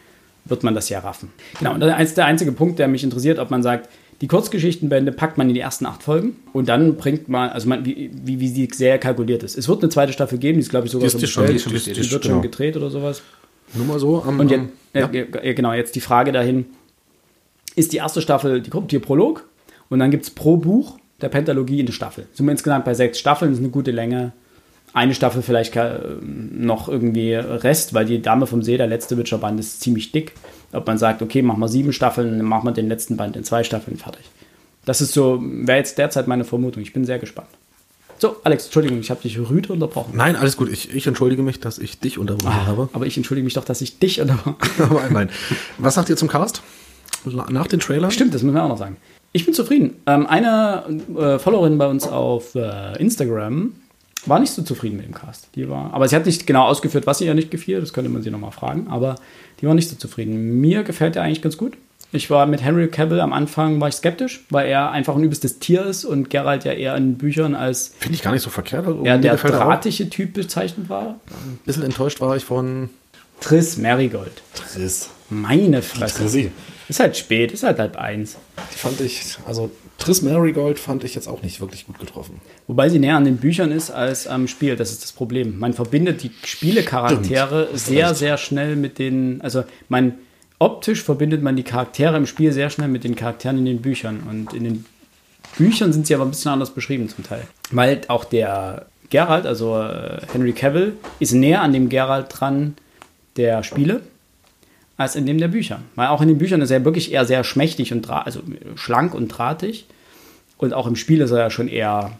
wird 0.44 0.62
man 0.62 0.74
das 0.74 0.88
ja 0.88 0.98
raffen. 0.98 1.30
Genau, 1.58 1.74
und 1.74 1.80
das 1.80 2.00
ist 2.02 2.16
der 2.16 2.26
einzige 2.26 2.52
Punkt, 2.52 2.78
der 2.78 2.88
mich 2.88 3.02
interessiert, 3.02 3.38
ob 3.38 3.50
man 3.50 3.62
sagt, 3.62 3.88
die 4.20 4.28
Kurzgeschichtenbände 4.28 5.12
packt 5.12 5.38
man 5.38 5.48
in 5.48 5.54
die 5.54 5.60
ersten 5.60 5.86
acht 5.86 6.02
Folgen 6.02 6.36
und 6.52 6.68
dann 6.68 6.96
bringt 6.96 7.28
man, 7.28 7.50
also 7.50 7.68
man, 7.68 7.84
wie, 7.84 8.10
wie, 8.12 8.40
wie 8.40 8.50
die 8.50 8.68
Serie 8.72 8.98
kalkuliert 8.98 9.42
ist. 9.42 9.58
Es 9.58 9.68
wird 9.68 9.82
eine 9.82 9.90
zweite 9.90 10.12
Staffel 10.12 10.38
geben, 10.38 10.58
die 10.58 10.60
ist, 10.60 10.70
glaube 10.70 10.86
ich, 10.86 10.92
sogar 10.92 11.08
die 11.08 11.12
schon, 11.12 11.20
bestellt. 11.44 11.66
Die, 11.66 11.92
die, 11.92 12.00
die, 12.00 12.10
wird 12.10 12.22
genau. 12.22 12.34
schon 12.34 12.42
gedreht 12.42 12.76
oder 12.76 12.90
sowas. 12.90 13.22
Nur 13.74 13.86
mal 13.86 13.98
so 13.98 14.22
am. 14.22 14.38
Und 14.38 14.50
jetzt, 14.50 14.64
ja. 14.94 15.10
äh, 15.12 15.54
genau, 15.54 15.72
jetzt 15.72 15.96
die 15.96 16.00
Frage 16.00 16.30
dahin: 16.32 16.66
Ist 17.74 17.92
die 17.92 17.96
erste 17.96 18.20
Staffel 18.22 18.60
die 18.60 18.70
kommt 18.70 18.90
hier 18.90 19.00
Prolog 19.00 19.48
und 19.88 19.98
dann 19.98 20.10
gibt 20.10 20.24
es 20.24 20.30
pro 20.30 20.56
Buch 20.56 20.98
der 21.20 21.28
Pentalogie 21.28 21.80
in 21.80 21.86
der 21.86 21.92
Staffel. 21.92 22.26
Sind 22.32 22.46
wir 22.46 22.52
insgesamt 22.52 22.84
bei 22.84 22.94
sechs 22.94 23.18
Staffeln, 23.18 23.50
das 23.50 23.58
ist 23.58 23.64
eine 23.64 23.72
gute 23.72 23.90
Länge. 23.90 24.32
Eine 24.92 25.14
Staffel 25.14 25.42
vielleicht 25.42 25.76
noch 26.22 26.88
irgendwie 26.88 27.34
Rest, 27.34 27.94
weil 27.94 28.04
die 28.04 28.22
Dame 28.22 28.46
vom 28.46 28.62
See, 28.62 28.76
der 28.76 28.86
letzte 28.86 29.18
Witcher-Band, 29.18 29.58
ist 29.58 29.80
ziemlich 29.80 30.12
dick. 30.12 30.32
Ob 30.72 30.86
man 30.86 30.98
sagt, 30.98 31.20
okay, 31.20 31.42
machen 31.42 31.60
wir 31.60 31.68
sieben 31.68 31.92
Staffeln, 31.92 32.38
dann 32.38 32.46
machen 32.46 32.66
wir 32.66 32.72
den 32.72 32.88
letzten 32.88 33.16
Band 33.16 33.36
in 33.36 33.42
zwei 33.42 33.64
Staffeln 33.64 33.96
fertig. 33.96 34.24
Das 34.84 35.00
ist 35.00 35.12
so, 35.12 35.40
wäre 35.42 35.78
jetzt 35.78 35.98
derzeit 35.98 36.28
meine 36.28 36.44
Vermutung. 36.44 36.82
Ich 36.82 36.92
bin 36.92 37.04
sehr 37.04 37.18
gespannt. 37.18 37.48
So, 38.18 38.36
Alex, 38.44 38.66
Entschuldigung, 38.66 39.00
ich 39.00 39.10
habe 39.10 39.20
dich 39.20 39.38
rüde 39.38 39.72
unterbrochen. 39.72 40.16
Nein, 40.16 40.36
alles 40.36 40.56
gut. 40.56 40.70
Ich, 40.70 40.94
ich 40.94 41.06
entschuldige 41.06 41.42
mich, 41.42 41.60
dass 41.60 41.78
ich 41.78 41.98
dich 41.98 42.18
unterbrochen 42.18 42.56
ah, 42.56 42.66
habe. 42.66 42.88
Aber 42.92 43.06
ich 43.06 43.16
entschuldige 43.16 43.44
mich 43.44 43.54
doch, 43.54 43.64
dass 43.64 43.80
ich 43.80 43.98
dich 43.98 44.20
unterbrochen 44.20 44.56
habe. 44.78 45.12
nein. 45.12 45.30
Was 45.78 45.94
sagt 45.94 46.08
ihr 46.08 46.16
zum 46.16 46.28
Cast? 46.28 46.62
Nach 47.24 47.66
den 47.66 47.80
Trailern? 47.80 48.10
Stimmt, 48.10 48.34
das 48.34 48.42
müssen 48.42 48.54
wir 48.54 48.62
auch 48.62 48.68
noch 48.68 48.78
sagen. 48.78 48.96
Ich 49.36 49.44
bin 49.44 49.52
zufrieden. 49.52 49.96
Ähm, 50.06 50.28
eine 50.28 50.84
äh, 51.18 51.38
Followerin 51.40 51.76
bei 51.76 51.88
uns 51.88 52.06
auf 52.06 52.54
äh, 52.54 52.96
Instagram 52.98 53.72
war 54.26 54.38
nicht 54.38 54.52
so 54.52 54.62
zufrieden 54.62 54.96
mit 54.96 55.06
dem 55.06 55.12
Cast. 55.12 55.48
Die 55.56 55.68
war, 55.68 55.92
aber 55.92 56.06
sie 56.06 56.14
hat 56.14 56.24
nicht 56.24 56.46
genau 56.46 56.64
ausgeführt, 56.66 57.08
was 57.08 57.20
ihr 57.20 57.26
ja 57.26 57.34
nicht 57.34 57.50
gefiel. 57.50 57.80
Das 57.80 57.92
könnte 57.92 58.10
man 58.10 58.22
sie 58.22 58.30
nochmal 58.30 58.52
fragen. 58.52 58.86
Aber 58.88 59.16
die 59.60 59.66
war 59.66 59.74
nicht 59.74 59.90
so 59.90 59.96
zufrieden. 59.96 60.60
Mir 60.60 60.84
gefällt 60.84 61.16
er 61.16 61.24
eigentlich 61.24 61.42
ganz 61.42 61.56
gut. 61.56 61.76
Ich 62.12 62.30
war 62.30 62.46
mit 62.46 62.62
Henry 62.62 62.86
Cavill 62.86 63.18
am 63.18 63.32
Anfang 63.32 63.80
war 63.80 63.88
ich 63.88 63.96
skeptisch, 63.96 64.44
weil 64.50 64.68
er 64.68 64.92
einfach 64.92 65.16
ein 65.16 65.24
übelstes 65.24 65.58
Tier 65.58 65.84
ist 65.84 66.04
und 66.04 66.30
Geralt 66.30 66.64
ja 66.64 66.70
eher 66.70 66.96
in 66.96 67.18
Büchern 67.18 67.56
als. 67.56 67.92
Finde 67.98 68.14
ich 68.14 68.22
gar 68.22 68.30
nicht 68.30 68.42
so 68.42 68.50
verkehrt. 68.50 68.86
Also 68.86 69.04
ja, 69.04 69.18
der 69.18 69.34
drahtige 69.34 70.08
Typ 70.10 70.32
bezeichnet 70.32 70.88
war. 70.88 71.18
Ein 71.26 71.58
bisschen 71.66 71.82
enttäuscht 71.82 72.20
war 72.20 72.36
ich 72.36 72.44
von. 72.44 72.88
Triss 73.40 73.78
Marigold. 73.78 74.42
Triss. 74.54 75.10
Meine 75.28 75.82
Fresse. 75.82 76.20
Trissi. 76.20 76.52
Ist 76.88 77.00
halt 77.00 77.16
spät, 77.16 77.52
ist 77.52 77.62
halt 77.62 77.78
halb 77.78 77.96
eins. 77.96 78.36
Die 78.72 78.78
fand 78.78 79.00
ich, 79.00 79.38
also 79.46 79.70
Triss 79.98 80.22
Marigold 80.22 80.78
fand 80.78 81.04
ich 81.04 81.14
jetzt 81.14 81.28
auch 81.28 81.42
nicht 81.42 81.60
wirklich 81.60 81.86
gut 81.86 81.98
getroffen. 81.98 82.40
Wobei 82.66 82.88
sie 82.88 82.98
näher 82.98 83.16
an 83.16 83.24
den 83.24 83.38
Büchern 83.38 83.72
ist 83.72 83.90
als 83.90 84.26
am 84.26 84.48
Spiel, 84.48 84.76
das 84.76 84.90
ist 84.90 85.02
das 85.02 85.12
Problem. 85.12 85.58
Man 85.58 85.72
verbindet 85.72 86.22
die 86.22 86.30
Spielecharaktere 86.44 87.68
sehr, 87.74 88.08
recht. 88.08 88.16
sehr 88.16 88.36
schnell 88.36 88.76
mit 88.76 88.98
den, 88.98 89.40
also 89.40 89.64
man 89.88 90.14
optisch 90.58 91.02
verbindet 91.02 91.42
man 91.42 91.56
die 91.56 91.62
Charaktere 91.62 92.16
im 92.16 92.26
Spiel 92.26 92.52
sehr 92.52 92.70
schnell 92.70 92.88
mit 92.88 93.04
den 93.04 93.16
Charakteren 93.16 93.58
in 93.58 93.64
den 93.64 93.82
Büchern. 93.82 94.22
Und 94.28 94.52
in 94.52 94.64
den 94.64 94.84
Büchern 95.56 95.92
sind 95.92 96.06
sie 96.06 96.14
aber 96.14 96.24
ein 96.24 96.30
bisschen 96.30 96.52
anders 96.52 96.70
beschrieben 96.70 97.08
zum 97.08 97.24
Teil. 97.24 97.46
Weil 97.70 98.02
auch 98.08 98.24
der 98.24 98.86
Geralt, 99.10 99.46
also 99.46 99.80
äh, 99.80 100.20
Henry 100.32 100.52
Cavill, 100.52 100.94
ist 101.20 101.32
näher 101.32 101.62
an 101.62 101.72
dem 101.72 101.88
Geralt 101.88 102.26
dran 102.30 102.74
der 103.36 103.62
Spiele 103.62 104.02
als 104.96 105.16
in 105.16 105.26
dem 105.26 105.38
der 105.38 105.48
Bücher. 105.48 105.80
Weil 105.94 106.08
auch 106.08 106.20
in 106.20 106.28
den 106.28 106.38
Büchern 106.38 106.60
ist 106.60 106.70
er 106.70 106.84
wirklich 106.84 107.12
eher 107.12 107.24
sehr 107.24 107.44
schmächtig 107.44 107.92
und 107.92 108.08
also 108.10 108.40
schlank 108.76 109.14
und 109.14 109.28
drahtig. 109.28 109.86
Und 110.56 110.72
auch 110.72 110.86
im 110.86 110.96
Spiel 110.96 111.20
ist 111.20 111.30
er 111.30 111.38
ja 111.38 111.50
schon 111.50 111.68
eher 111.68 112.12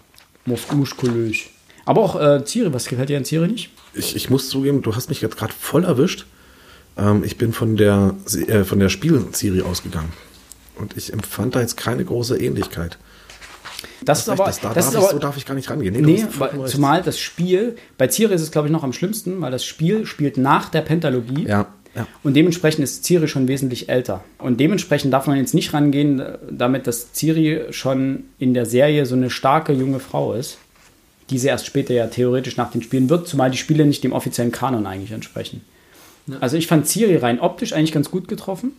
mus 0.45 0.71
muskulös. 0.73 1.39
Aber 1.85 2.01
auch 2.01 2.21
äh, 2.21 2.45
Ciri, 2.45 2.73
was 2.73 2.87
gefällt 2.87 3.09
dir 3.09 3.19
an 3.19 3.25
Ciri 3.25 3.49
nicht? 3.49 3.71
Ich, 3.93 4.17
ich 4.17 4.31
muss 4.31 4.49
zugeben, 4.49 4.83
du 4.83 4.97
hast 4.97 5.09
mich 5.09 5.21
jetzt 5.21 5.37
gerade 5.37 5.53
voll 5.53 5.85
erwischt. 5.85 6.27
Ähm, 6.97 7.23
ich 7.25 7.39
bin 7.39 7.53
von 7.53 7.77
der, 7.77 8.15
äh, 8.49 8.65
von 8.65 8.81
der 8.81 8.89
Spielserie 8.89 9.65
ausgegangen. 9.65 10.13
Und 10.77 10.97
ich 10.97 11.13
empfand 11.13 11.55
da 11.55 11.61
jetzt 11.61 11.77
keine 11.77 12.05
große 12.05 12.37
Ähnlichkeit. 12.39 12.99
Das, 14.03 14.21
ist 14.21 14.29
aber, 14.29 14.47
das, 14.47 14.61
da 14.61 14.73
das 14.73 14.87
darf 14.87 14.95
ist 14.95 14.97
aber, 14.97 15.13
so 15.13 15.19
darf 15.19 15.37
ich 15.37 15.47
gar 15.47 15.55
nicht 15.55 15.71
rangehen. 15.71 15.95
Nee, 15.95 16.25
nee 16.25 16.67
zumal 16.67 17.03
das 17.03 17.19
Spiel, 17.19 17.77
bei 17.99 18.09
Ciri 18.09 18.35
ist 18.35 18.41
es 18.41 18.51
glaube 18.51 18.69
ich 18.69 18.73
noch 18.73 18.83
am 18.83 18.93
schlimmsten, 18.93 19.41
weil 19.41 19.51
das 19.51 19.65
Spiel 19.65 20.07
spielt 20.07 20.37
nach 20.37 20.69
der 20.69 20.81
Pentalogie. 20.81 21.47
Ja. 21.47 21.69
Ja. 21.95 22.07
Und 22.23 22.35
dementsprechend 22.35 22.83
ist 22.83 23.05
Ciri 23.05 23.29
schon 23.29 23.47
wesentlich 23.47 23.89
älter. 23.89 24.25
Und 24.39 24.59
dementsprechend 24.59 25.13
darf 25.13 25.27
man 25.27 25.37
jetzt 25.37 25.55
nicht 25.55 25.73
rangehen, 25.73 26.23
damit 26.51 26.87
dass 26.87 27.13
Ciri 27.13 27.67
schon 27.71 28.25
in 28.39 28.55
der 28.55 28.67
Serie 28.67 29.07
so 29.07 29.15
eine 29.15 29.31
starke 29.31 29.73
junge 29.73 30.01
Frau 30.01 30.33
ist, 30.35 30.59
die 31.31 31.39
sie 31.39 31.49
erst 31.49 31.67
später 31.67 31.95
ja 31.95 32.07
theoretisch 32.09 32.57
nach 32.57 32.71
den 32.71 32.83
Spielen 32.83 33.09
wird, 33.09 33.29
zumal 33.29 33.51
die 33.51 33.59
Spiele 33.59 33.87
nicht 33.87 34.03
dem 34.03 34.13
offiziellen 34.13 34.53
Kanon 34.53 34.87
eigentlich 34.87 35.13
entsprechen. 35.13 35.63
Ja. 36.27 36.37
Also 36.41 36.57
ich 36.57 36.67
fand 36.67 36.89
Ciri 36.89 37.17
rein 37.17 37.41
optisch 37.41 37.73
eigentlich 37.73 37.93
ganz 37.93 38.11
gut 38.11 38.29
getroffen. 38.29 38.73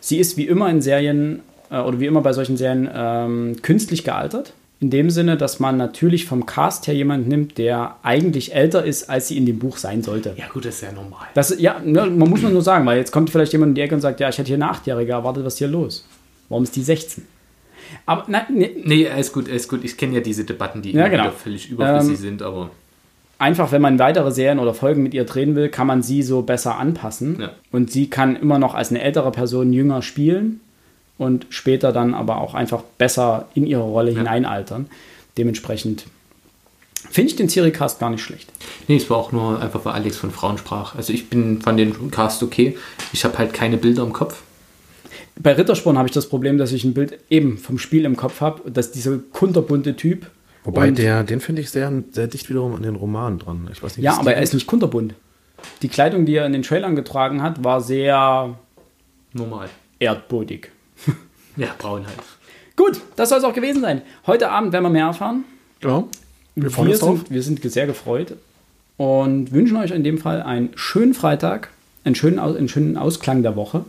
Sie 0.00 0.18
ist 0.18 0.36
wie 0.36 0.46
immer 0.46 0.70
in 0.70 0.80
Serien 0.80 1.40
äh, 1.70 1.80
oder 1.80 2.00
wie 2.00 2.06
immer 2.06 2.20
bei 2.20 2.32
solchen 2.32 2.56
Serien 2.56 2.88
ähm, 2.92 3.56
künstlich 3.62 4.04
gealtert. 4.04 4.52
In 4.80 4.90
dem 4.90 5.10
Sinne, 5.10 5.36
dass 5.36 5.58
man 5.58 5.76
natürlich 5.76 6.26
vom 6.26 6.46
Cast 6.46 6.86
her 6.86 6.94
jemanden 6.94 7.28
nimmt, 7.28 7.58
der 7.58 7.96
eigentlich 8.02 8.54
älter 8.54 8.84
ist, 8.84 9.10
als 9.10 9.26
sie 9.28 9.36
in 9.36 9.44
dem 9.44 9.58
Buch 9.58 9.76
sein 9.76 10.02
sollte. 10.02 10.34
Ja, 10.36 10.46
gut, 10.52 10.64
das 10.64 10.76
ist 10.76 10.82
ja 10.82 10.92
normal. 10.92 11.26
Das, 11.34 11.58
ja, 11.58 11.80
ne, 11.84 12.06
man 12.06 12.30
muss 12.30 12.42
nur 12.42 12.62
sagen, 12.62 12.86
weil 12.86 12.98
jetzt 12.98 13.10
kommt 13.10 13.30
vielleicht 13.30 13.52
jemand 13.52 13.70
in 13.70 13.74
die 13.74 13.80
Ecke 13.80 13.96
und 13.96 14.00
sagt, 14.00 14.20
ja, 14.20 14.28
ich 14.28 14.38
hätte 14.38 14.46
hier 14.48 14.56
eine 14.56 14.70
Achtjährige 14.70 15.12
erwartet, 15.12 15.44
was 15.44 15.54
ist 15.54 15.58
hier 15.58 15.68
los? 15.68 16.06
Warum 16.48 16.62
ist 16.62 16.76
die 16.76 16.82
16? 16.82 17.26
Aber 18.06 18.24
nein, 18.28 18.44
ne, 18.50 18.70
Nee, 18.84 19.08
alles 19.08 19.32
gut, 19.32 19.50
alles 19.50 19.66
gut. 19.66 19.82
Ich 19.82 19.96
kenne 19.96 20.14
ja 20.14 20.20
diese 20.20 20.44
Debatten, 20.44 20.80
die 20.80 20.92
Ja, 20.92 21.06
immer 21.06 21.10
genau. 21.24 21.30
völlig 21.30 21.70
überflüssig 21.70 22.14
Ähm, 22.14 22.16
sind, 22.16 22.42
aber 22.42 22.70
einfach, 23.38 23.72
wenn 23.72 23.82
man 23.82 23.98
weitere 23.98 24.30
Serien 24.30 24.60
oder 24.60 24.74
Folgen 24.74 25.02
mit 25.02 25.12
ihr 25.12 25.24
drehen 25.24 25.56
will, 25.56 25.70
kann 25.70 25.88
man 25.88 26.04
sie 26.04 26.22
so 26.22 26.42
besser 26.42 26.78
anpassen. 26.78 27.38
Ja. 27.40 27.50
Und 27.72 27.90
sie 27.90 28.10
kann 28.10 28.36
immer 28.36 28.58
noch 28.60 28.74
als 28.74 28.90
eine 28.90 29.02
ältere 29.02 29.32
Person 29.32 29.72
jünger 29.72 30.02
spielen 30.02 30.60
und 31.18 31.46
später 31.50 31.92
dann 31.92 32.14
aber 32.14 32.40
auch 32.40 32.54
einfach 32.54 32.82
besser 32.96 33.48
in 33.54 33.66
ihre 33.66 33.82
Rolle 33.82 34.12
hineinaltern. 34.12 34.88
Dementsprechend 35.36 36.06
finde 37.10 37.30
ich 37.30 37.36
den 37.36 37.48
Siri-Cast 37.48 38.00
gar 38.00 38.10
nicht 38.10 38.22
schlecht. 38.22 38.50
nee, 38.88 38.96
es 38.96 39.08
war 39.10 39.16
auch 39.18 39.32
nur 39.32 39.60
einfach, 39.60 39.84
weil 39.84 39.92
Alex 39.94 40.16
von 40.16 40.30
Frauen 40.30 40.58
sprach. 40.58 40.94
Also 40.94 41.12
ich 41.12 41.28
bin 41.30 41.60
von 41.60 41.76
den 41.76 42.10
Cast 42.10 42.42
okay. 42.42 42.76
Ich 43.12 43.24
habe 43.24 43.38
halt 43.38 43.52
keine 43.52 43.76
Bilder 43.76 44.02
im 44.02 44.12
Kopf. 44.12 44.42
Bei 45.40 45.52
Rittersporn 45.52 45.96
habe 45.96 46.08
ich 46.08 46.14
das 46.14 46.28
Problem, 46.28 46.58
dass 46.58 46.72
ich 46.72 46.84
ein 46.84 46.94
Bild 46.94 47.18
eben 47.30 47.58
vom 47.58 47.78
Spiel 47.78 48.04
im 48.04 48.16
Kopf 48.16 48.40
habe, 48.40 48.70
dass 48.70 48.90
dieser 48.90 49.18
kunterbunte 49.18 49.94
Typ. 49.96 50.26
Wobei 50.64 50.90
der, 50.90 51.22
den 51.22 51.40
finde 51.40 51.62
ich 51.62 51.70
sehr, 51.70 51.90
sehr 52.10 52.26
dicht 52.26 52.50
wiederum 52.50 52.74
an 52.74 52.82
den 52.82 52.96
Romanen 52.96 53.38
dran. 53.38 53.68
Ich 53.72 53.82
weiß 53.82 53.96
nicht, 53.96 54.04
Ja, 54.04 54.18
aber 54.18 54.34
er 54.34 54.42
ist 54.42 54.52
nicht 54.52 54.66
kunterbunt. 54.66 55.14
Die 55.82 55.88
Kleidung, 55.88 56.26
die 56.26 56.34
er 56.34 56.44
in 56.46 56.52
den 56.52 56.62
Trailern 56.62 56.96
getragen 56.96 57.40
hat, 57.42 57.62
war 57.64 57.80
sehr 57.80 58.58
Normal. 59.32 59.68
erdbodig. 60.00 60.70
Ja, 61.58 61.68
braun 61.78 62.06
halt. 62.06 62.16
Gut, 62.76 63.00
das 63.16 63.28
soll 63.28 63.38
es 63.38 63.44
auch 63.44 63.52
gewesen 63.52 63.82
sein. 63.82 64.02
Heute 64.26 64.50
Abend 64.50 64.72
werden 64.72 64.84
wir 64.84 64.90
mehr 64.90 65.06
erfahren. 65.06 65.44
Ja, 65.82 66.04
wir 66.54 66.70
freuen 66.70 66.86
Wir 66.88 66.92
uns 66.94 67.00
drauf. 67.00 67.18
sind, 67.18 67.30
wir 67.30 67.42
sind 67.42 67.62
sehr 67.70 67.86
gefreut 67.86 68.34
und 68.96 69.52
wünschen 69.52 69.76
euch 69.76 69.90
in 69.90 70.02
dem 70.04 70.18
Fall 70.18 70.42
einen 70.42 70.70
schönen 70.76 71.14
Freitag, 71.14 71.68
einen 72.04 72.14
schönen, 72.14 72.38
Aus- 72.38 72.56
einen 72.56 72.68
schönen 72.68 72.96
Ausklang 72.96 73.42
der 73.42 73.54
Woche. 73.56 73.84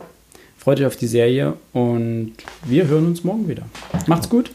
Freut 0.58 0.78
euch 0.80 0.86
auf 0.86 0.96
die 0.96 1.06
Serie 1.06 1.54
und 1.72 2.32
wir 2.64 2.86
hören 2.86 3.06
uns 3.06 3.24
morgen 3.24 3.48
wieder. 3.48 3.62
Macht's 4.06 4.28
gut. 4.28 4.50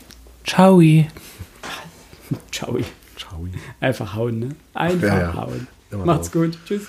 Ciao. 0.46 0.80
Ciao. 2.52 2.78
Ciao. 3.18 3.48
Einfach 3.80 4.16
hauen, 4.16 4.40
ne? 4.40 4.50
Einfach 4.74 5.08
Ja, 5.08 5.20
ja. 5.20 5.34
hauen. 5.34 5.68
Immer 5.92 6.06
Macht's 6.06 6.30
drauf. 6.32 6.44
gut. 6.44 6.58
Tschüss. 6.66 6.84